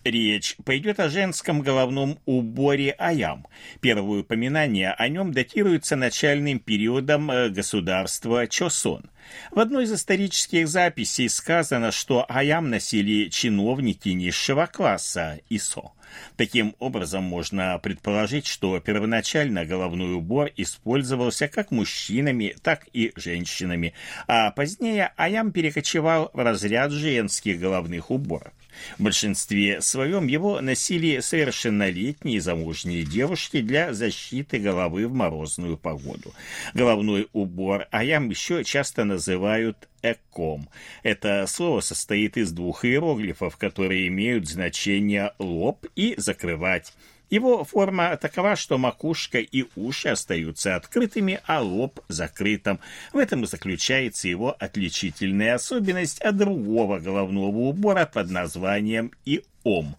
Речь 0.04 0.56
пойдет 0.64 0.98
о 0.98 1.08
женском 1.08 1.60
головном 1.60 2.18
уборе 2.26 2.90
Аям. 2.98 3.46
Первое 3.80 4.22
упоминание 4.22 4.90
о 4.90 5.08
нем 5.08 5.32
датируется 5.32 5.94
начальным 5.94 6.58
периодом 6.58 7.30
э, 7.30 7.50
государства 7.50 8.48
Чосон. 8.48 9.10
В 9.52 9.60
одной 9.60 9.84
из 9.84 9.92
исторических 9.92 10.66
записей 10.66 11.28
сказано, 11.28 11.92
что 11.92 12.26
Аям 12.28 12.68
носили 12.68 13.28
чиновники 13.28 14.08
низшего 14.08 14.66
класса 14.66 15.38
ИСО. 15.48 15.92
Таким 16.36 16.74
образом, 16.78 17.24
можно 17.24 17.78
предположить, 17.78 18.46
что 18.46 18.78
первоначально 18.80 19.64
головной 19.64 20.14
убор 20.14 20.50
использовался 20.56 21.48
как 21.48 21.70
мужчинами, 21.70 22.56
так 22.62 22.86
и 22.92 23.12
женщинами, 23.16 23.94
а 24.26 24.50
позднее 24.50 25.12
Аям 25.16 25.52
перекочевал 25.52 26.30
в 26.32 26.38
разряд 26.38 26.92
женских 26.92 27.60
головных 27.60 28.10
уборов. 28.10 28.52
В 28.98 29.02
большинстве 29.02 29.80
своем 29.80 30.26
его 30.26 30.60
носили 30.60 31.20
совершеннолетние 31.20 32.40
замужние 32.40 33.04
девушки 33.04 33.60
для 33.60 33.92
защиты 33.92 34.58
головы 34.58 35.06
в 35.06 35.12
морозную 35.12 35.76
погоду. 35.76 36.34
Головной 36.74 37.28
убор 37.32 37.86
аям 37.90 38.30
еще 38.30 38.64
часто 38.64 39.04
называют 39.04 39.88
эком. 40.02 40.68
Это 41.02 41.46
слово 41.46 41.80
состоит 41.80 42.36
из 42.36 42.52
двух 42.52 42.84
иероглифов, 42.84 43.56
которые 43.56 44.08
имеют 44.08 44.48
значение 44.48 45.32
«лоб» 45.38 45.86
и 45.96 46.14
«закрывать». 46.16 46.92
Его 47.30 47.64
форма 47.64 48.14
такова, 48.18 48.56
что 48.56 48.76
макушка 48.76 49.38
и 49.38 49.64
уши 49.74 50.10
остаются 50.10 50.76
открытыми, 50.76 51.40
а 51.46 51.62
лоб 51.62 51.98
закрытым. 52.08 52.78
В 53.14 53.16
этом 53.16 53.44
и 53.44 53.46
заключается 53.46 54.28
его 54.28 54.54
отличительная 54.58 55.54
особенность 55.54 56.20
от 56.20 56.36
другого 56.36 56.98
головного 56.98 57.56
убора 57.56 58.04
под 58.04 58.30
названием 58.30 59.12
иом. 59.24 59.96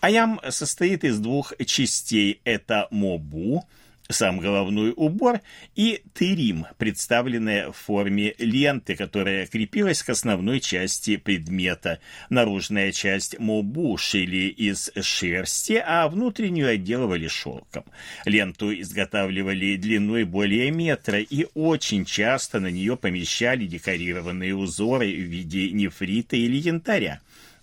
Аям 0.00 0.38
состоит 0.50 1.02
из 1.02 1.18
двух 1.18 1.54
частей. 1.64 2.42
Это 2.44 2.88
мобу– 2.90 3.64
сам 4.12 4.38
головной 4.38 4.92
убор, 4.96 5.40
и 5.74 6.02
тырим, 6.14 6.66
представленная 6.78 7.70
в 7.70 7.76
форме 7.76 8.34
ленты, 8.38 8.94
которая 8.96 9.46
крепилась 9.46 10.02
к 10.02 10.10
основной 10.10 10.60
части 10.60 11.16
предмета. 11.16 12.00
Наружная 12.28 12.92
часть 12.92 13.38
мобу 13.38 13.96
шили 13.96 14.48
из 14.48 14.90
шерсти, 15.00 15.82
а 15.84 16.08
внутреннюю 16.08 16.70
отделывали 16.70 17.28
шелком. 17.28 17.84
Ленту 18.24 18.72
изготавливали 18.72 19.76
длиной 19.76 20.24
более 20.24 20.70
метра, 20.70 21.20
и 21.20 21.46
очень 21.54 22.04
часто 22.04 22.60
на 22.60 22.70
нее 22.70 22.96
помещали 22.96 23.66
декорированные 23.66 24.54
узоры 24.54 25.06
в 25.06 25.20
виде 25.20 25.70
нефрита 25.70 26.36
или 26.36 26.56
янтаря. 26.56 27.20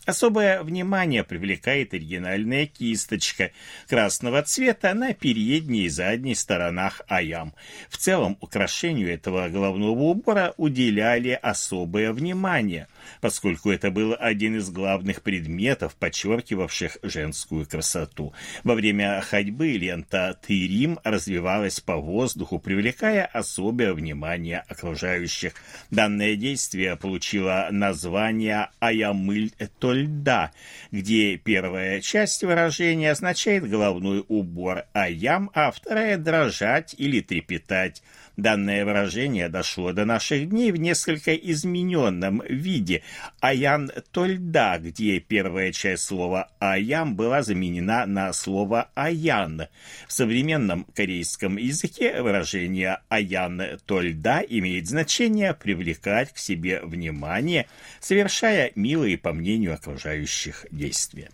Особое 0.07 0.63
внимание 0.63 1.25
привлекает 1.25 1.93
оригинальная 1.93 2.65
кисточка 2.65 3.51
красного 3.89 4.41
цвета 4.41 4.93
на 4.93 5.13
передней 5.13 5.83
и 5.83 5.89
задней 5.89 6.33
сторонах 6.33 7.01
аям. 7.09 7.53
В 7.89 7.97
целом 7.97 8.37
украшению 8.39 9.13
этого 9.13 9.49
головного 9.49 10.03
убора 10.03 10.53
уделяли 10.55 11.37
особое 11.41 12.13
внимание 12.13 12.87
поскольку 13.21 13.71
это 13.71 13.91
был 13.91 14.15
один 14.17 14.57
из 14.57 14.69
главных 14.69 15.21
предметов, 15.21 15.95
подчеркивавших 15.95 16.97
женскую 17.03 17.65
красоту. 17.65 18.33
Во 18.63 18.75
время 18.75 19.21
ходьбы 19.21 19.69
лента 19.71 20.37
Тырим 20.45 20.99
развивалась 21.03 21.79
по 21.79 21.97
воздуху, 21.97 22.59
привлекая 22.59 23.25
особое 23.25 23.93
внимание 23.93 24.63
окружающих. 24.67 25.53
Данное 25.91 26.35
действие 26.35 26.95
получило 26.95 27.67
название 27.71 28.69
«Аямыль 28.79 29.53
Тольда», 29.97 30.51
где 30.91 31.37
первая 31.37 32.01
часть 32.01 32.43
выражения 32.43 33.11
означает 33.11 33.67
головной 33.67 34.23
убор 34.27 34.83
«аям», 34.93 35.49
а 35.53 35.71
вторая 35.71 36.17
«дрожать» 36.17 36.93
или 36.97 37.21
«трепетать». 37.21 38.03
Данное 38.37 38.85
выражение 38.85 39.49
дошло 39.49 39.93
до 39.93 40.05
наших 40.05 40.49
дней 40.49 40.71
в 40.71 40.77
несколько 40.77 41.33
измененном 41.33 42.43
виде 42.47 43.01
«аян 43.39 43.91
тольда», 44.11 44.77
где 44.77 45.19
первая 45.19 45.71
часть 45.71 46.03
слова 46.03 46.51
«аям» 46.59 47.15
была 47.15 47.41
заменена 47.41 48.05
на 48.05 48.31
слово 48.33 48.91
«аян». 48.93 49.63
В 50.07 50.13
современном 50.13 50.85
корейском 50.93 51.57
языке 51.57 52.21
выражение 52.21 52.99
«аян 53.09 53.79
тольда» 53.87 54.43
имеет 54.47 54.87
значение 54.87 55.55
привлекать 55.55 56.31
к 56.31 56.37
себе 56.37 56.81
внимание, 56.83 57.65
совершая 57.99 58.71
милые, 58.75 59.17
по 59.17 59.33
мнению 59.33 59.73
окружающих, 59.87 60.65
действия. 60.69 61.29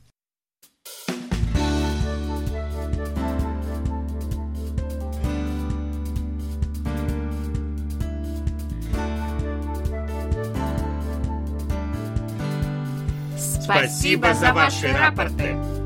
Спасибо 13.63 14.33
за 14.33 14.53
ваши 14.53 14.91
рапорты. 14.91 15.82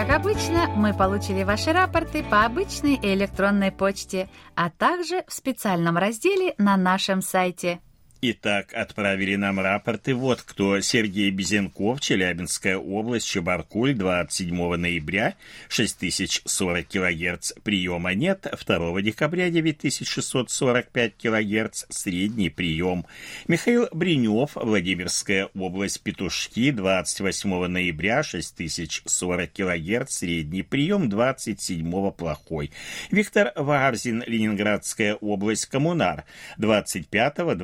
Как 0.00 0.18
обычно, 0.18 0.66
мы 0.76 0.94
получили 0.94 1.42
ваши 1.42 1.74
рапорты 1.74 2.22
по 2.22 2.46
обычной 2.46 2.98
электронной 3.02 3.70
почте, 3.70 4.30
а 4.54 4.70
также 4.70 5.24
в 5.28 5.32
специальном 5.34 5.98
разделе 5.98 6.54
на 6.56 6.78
нашем 6.78 7.20
сайте– 7.20 7.80
Итак, 8.22 8.74
отправили 8.74 9.34
нам 9.36 9.60
рапорты 9.60 10.14
вот 10.14 10.42
кто. 10.42 10.78
Сергей 10.82 11.30
Безенков, 11.30 12.02
Челябинская 12.02 12.76
область, 12.76 13.26
Чебаркуль, 13.26 13.94
27 13.94 14.76
ноября, 14.76 15.36
6040 15.70 16.86
кГц 16.86 17.52
приема 17.62 18.12
нет, 18.12 18.46
2 18.66 19.00
декабря 19.00 19.48
9645 19.48 21.14
кГц 21.16 21.84
средний 21.88 22.50
прием. 22.50 23.06
Михаил 23.48 23.88
Бринев, 23.90 24.50
Владимирская 24.54 25.48
область, 25.54 26.02
Петушки, 26.02 26.72
28 26.72 27.66
ноября, 27.68 28.22
6040 28.22 29.50
кГц 29.50 30.12
средний 30.12 30.62
прием, 30.62 31.08
27 31.08 32.10
плохой. 32.10 32.70
Виктор 33.10 33.52
Варзин, 33.56 34.22
Ленинградская 34.26 35.14
область, 35.14 35.64
Коммунар, 35.64 36.24
25 36.58 37.56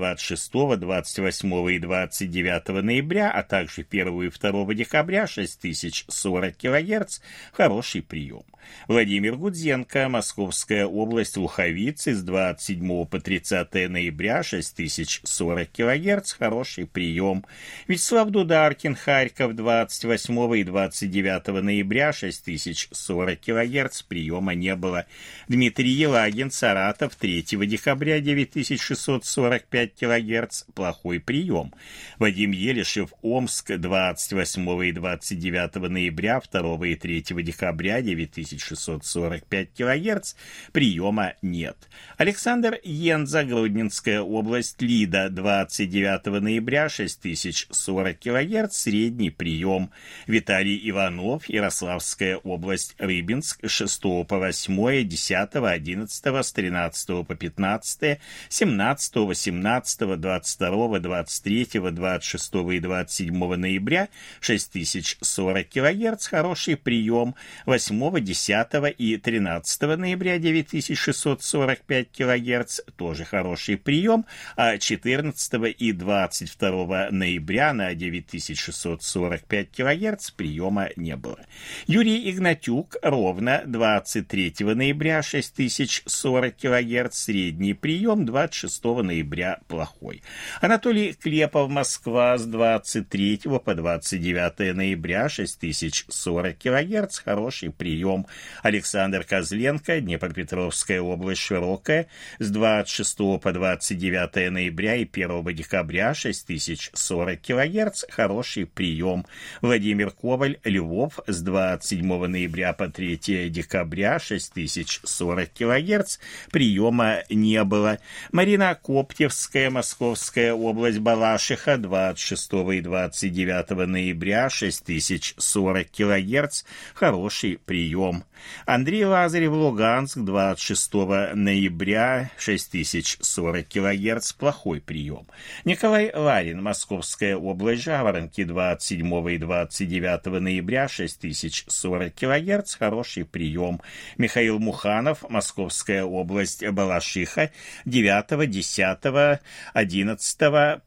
26 0.49 0.79
28 0.79 1.71
и 1.71 1.79
29 1.79 2.83
ноября, 2.83 3.31
а 3.31 3.43
также 3.43 3.87
1 3.89 4.23
и 4.23 4.31
2 4.31 4.75
декабря 4.75 5.27
6040 5.27 6.57
кГц 6.57 7.21
хороший 7.53 8.03
прием. 8.03 8.45
Владимир 8.89 9.37
Гудзенко, 9.37 10.09
Московская 10.09 10.87
область, 10.87 11.37
Луховицы 11.37 12.15
с 12.15 12.23
27 12.23 13.07
по 13.07 13.21
30 13.21 13.73
ноября 13.89 14.43
6040 14.43 15.71
кГц, 15.71 16.33
хороший 16.33 16.87
прием. 16.87 17.45
Вячеслав 17.89 18.31
Дударкин, 18.31 18.95
Харьков, 18.95 19.55
28 19.55 20.57
и 20.57 20.65
29 20.65 21.63
ноября 21.63 22.13
6040 22.13 23.41
кГц, 23.41 24.03
приема 24.03 24.55
не 24.55 24.75
было. 24.77 25.07
Дмитрий 25.49 25.91
Елагин, 25.91 26.51
Саратов, 26.51 27.17
3 27.17 27.43
декабря 27.67 28.21
9645 28.21 29.95
кГц, 29.95 30.36
плохой 30.75 31.21
прием. 31.21 31.73
Вадим 32.19 32.51
Елишев, 32.51 33.13
Омск, 33.23 33.77
28 33.77 34.85
и 34.85 34.93
29 34.93 35.91
ноября, 35.91 36.41
2 36.53 36.87
и 36.87 36.95
3 36.95 37.23
декабря 37.43 38.03
9000 38.03 38.57
1645 38.57 39.69
кГц, 39.75 40.35
приема 40.73 41.35
нет. 41.43 41.77
Александр 42.17 42.79
Йенза, 42.83 43.45
Гродненская 43.45 44.21
область, 44.21 44.81
Лида, 44.83 45.29
29 45.31 46.43
ноября, 46.43 46.89
6040 46.89 48.19
кГц, 48.19 48.77
средний 48.77 49.31
прием. 49.31 49.91
Виталий 50.27 50.81
Иванов, 50.91 51.49
Ярославская 51.49 52.37
область, 52.39 52.95
Рыбинск, 52.99 53.69
6 53.69 54.03
по 54.03 54.39
8, 54.39 55.05
10, 55.05 55.55
11, 55.55 56.27
с 56.27 56.53
13 56.53 57.27
по 57.27 57.35
15, 57.35 58.19
17, 58.49 59.17
18, 59.17 60.01
22, 60.27 60.99
23, 60.99 61.69
26 61.93 62.55
и 62.73 62.81
27 62.81 63.55
ноября, 63.55 64.09
6040 64.41 65.69
кГц, 65.69 66.27
хороший 66.27 66.77
прием. 66.77 67.37
8, 67.65 68.21
10, 68.21 68.27
10 68.27 68.95
и 68.99 69.17
13 69.19 69.83
ноября 69.97 70.39
9645 70.39 72.09
кГц, 72.11 72.81
тоже 72.97 73.25
хороший 73.25 73.77
прием, 73.77 74.27
а 74.57 74.79
14 74.79 75.75
и 75.79 75.93
22 75.93 77.11
ноября 77.13 77.73
на 77.73 77.95
9645 77.95 79.71
кГц 79.71 80.31
приема 80.33 80.89
не 80.97 81.15
было. 81.15 81.39
Юрий 81.87 82.29
Игнатюк 82.31 82.97
ровно 83.01 83.63
23 83.65 84.55
ноября 84.61 85.23
6040 85.23 86.57
кГц, 86.57 87.17
средний 87.17 87.75
прием, 87.75 88.27
26 88.27 88.85
ноября 88.85 89.61
плохой. 89.69 90.16
Москвой. 90.17 90.23
Анатолий 90.61 91.13
Клепов, 91.15 91.71
Москва, 91.71 92.39
с 92.39 92.45
23 92.47 93.43
по 93.65 93.75
29 93.75 94.75
ноября, 94.75 95.29
6040 95.29 96.59
кГц, 96.59 97.19
хороший 97.19 97.71
прием. 97.71 98.27
Александр 98.63 99.25
Козленко, 99.25 100.01
Днепропетровская 100.01 101.01
область, 101.01 101.41
широкая, 101.41 102.07
с 102.39 102.51
26 102.51 103.17
по 103.41 103.53
29 103.53 104.51
ноября 104.51 104.97
и 104.97 105.09
1 105.11 105.55
декабря, 105.55 106.15
6040 106.15 107.41
кГц, 107.41 108.05
хороший 108.11 108.67
прием. 108.67 109.27
Владимир 109.61 110.11
Коваль, 110.11 110.59
Львов, 110.65 111.21
с 111.27 111.43
27 111.43 112.27
ноября 112.27 112.73
по 112.73 112.89
3 112.89 113.51
декабря, 113.51 114.19
6040 114.19 115.53
кГц, 115.53 116.19
приема 116.51 117.23
не 117.31 117.63
было. 117.65 117.99
Марина 118.33 118.75
Коптевская, 118.75 119.71
Московская 120.07 120.53
область, 120.53 121.01
Балашиха, 121.01 121.79
26 121.79 122.53
и 122.75 122.81
29 122.81 123.89
ноября, 123.89 124.49
6040 124.49 125.91
кГц, 125.91 126.63
хороший 126.95 127.59
прием. 127.59 128.23
Андрей 128.67 129.05
Лазарев, 129.05 129.51
Луганск, 129.51 130.19
26 130.19 130.93
ноября, 131.35 132.31
6040 132.39 133.67
кГц, 133.67 134.33
плохой 134.35 134.81
прием. 134.81 135.27
Николай 135.65 136.13
Ларин, 136.15 136.63
Московская 136.63 137.37
область, 137.37 137.83
Жаворонки, 137.83 138.45
27 138.45 139.31
и 139.31 139.39
29 139.39 140.27
ноября, 140.41 140.87
6040 140.87 142.15
кГц, 142.15 142.77
хороший 142.77 143.25
прием. 143.25 143.81
Михаил 144.19 144.61
Муханов, 144.61 145.29
Московская 145.29 146.05
область, 146.05 146.65
Балашиха, 146.65 147.51
9, 147.87 148.49
10, 148.49 149.41
11 149.75 149.96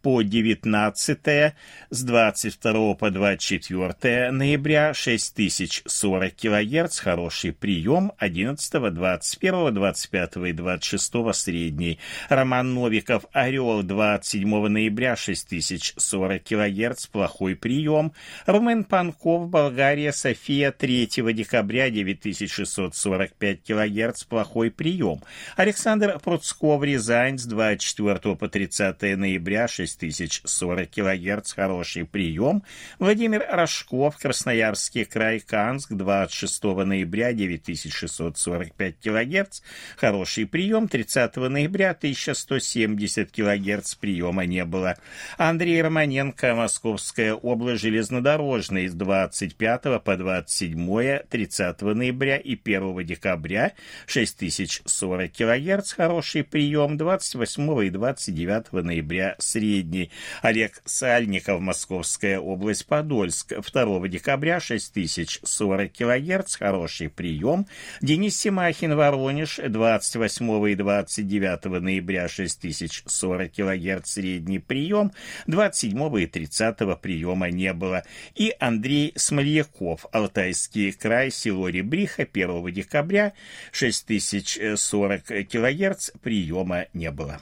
по 0.01 0.21
19, 0.21 1.53
с 1.89 2.03
22 2.03 2.93
по 2.95 3.09
24 3.09 4.31
ноября, 4.31 4.93
6040 4.93 6.35
кГц, 6.35 6.99
хороший 6.99 7.53
прием, 7.53 8.11
11, 8.17 8.93
21, 8.93 9.73
25 9.73 10.37
и 10.37 10.53
26 10.53 11.13
средний. 11.33 11.99
Роман 12.29 12.73
Новиков, 12.73 13.25
Орел, 13.31 13.83
27 13.83 14.67
ноября, 14.67 15.15
6040 15.15 16.43
кГц, 16.43 17.07
плохой 17.07 17.55
прием. 17.55 18.13
Румен 18.45 18.83
Панков, 18.83 19.49
Болгария, 19.49 20.11
София, 20.11 20.71
3 20.71 21.09
декабря, 21.33 21.89
9645 21.89 23.63
кГц, 23.63 24.23
плохой 24.25 24.71
прием. 24.71 25.21
Александр 25.55 26.19
Пруцков, 26.19 26.83
Рязань, 26.83 27.37
с 27.37 27.45
24 27.45 28.35
по 28.35 28.47
30 28.47 28.88
ноября, 29.01 29.67
6040 29.67 30.89
кГц, 30.89 31.53
хороший 31.53 32.05
прием. 32.05 32.63
Владимир 32.99 33.45
Рожков, 33.49 34.17
Красноярский 34.17 35.05
край, 35.05 35.39
Канск, 35.39 35.91
26 35.91 36.63
ноября, 36.63 37.33
9645 37.33 38.95
кГц, 38.99 39.61
хороший 39.97 40.45
прием. 40.45 40.87
30 40.87 41.35
ноября, 41.37 41.91
1170 41.91 43.31
кГц, 43.31 43.95
приема 43.95 44.45
не 44.45 44.65
было. 44.65 44.97
Андрей 45.37 45.81
Романенко, 45.81 46.55
Московская 46.55 47.33
область, 47.33 47.81
железнодорожный, 47.81 48.87
с 48.87 48.93
25 48.93 50.03
по 50.03 50.17
27, 50.17 51.19
30 51.29 51.81
ноября 51.81 52.37
и 52.37 52.55
1 52.55 53.05
декабря, 53.05 53.73
6040 54.07 55.31
кГц, 55.31 55.93
хороший 55.93 56.43
прием, 56.43 56.97
28 56.97 57.85
и 57.85 57.89
29 57.89 58.78
ноября, 58.83 59.35
средний. 59.39 60.11
Олег 60.41 60.81
Сальников, 60.85 61.61
Московская 61.61 62.39
область, 62.39 62.85
Подольск, 62.85 63.53
2 63.53 64.07
декабря, 64.07 64.59
6040 64.59 65.91
кГц, 65.91 66.55
хороший 66.55 67.09
прием. 67.09 67.67
Денис 68.01 68.37
Семахин, 68.37 68.95
Воронеж, 68.95 69.59
28 69.65 70.69
и 70.69 70.75
29 70.75 71.81
ноября, 71.81 72.27
6040 72.27 73.51
кГц, 73.51 74.09
средний 74.09 74.59
прием, 74.59 75.11
27 75.47 76.19
и 76.21 76.27
30 76.27 77.01
приема 77.01 77.49
не 77.49 77.73
было. 77.73 78.03
И 78.35 78.53
Андрей 78.59 79.13
Смольяков, 79.15 80.05
Алтайский 80.11 80.91
край, 80.91 81.31
село 81.31 81.69
Ребриха, 81.69 82.23
1 82.23 82.71
декабря, 82.71 83.33
6040 83.71 85.23
кГц, 85.47 86.11
приема 86.21 86.85
не 86.93 87.11
было. 87.11 87.41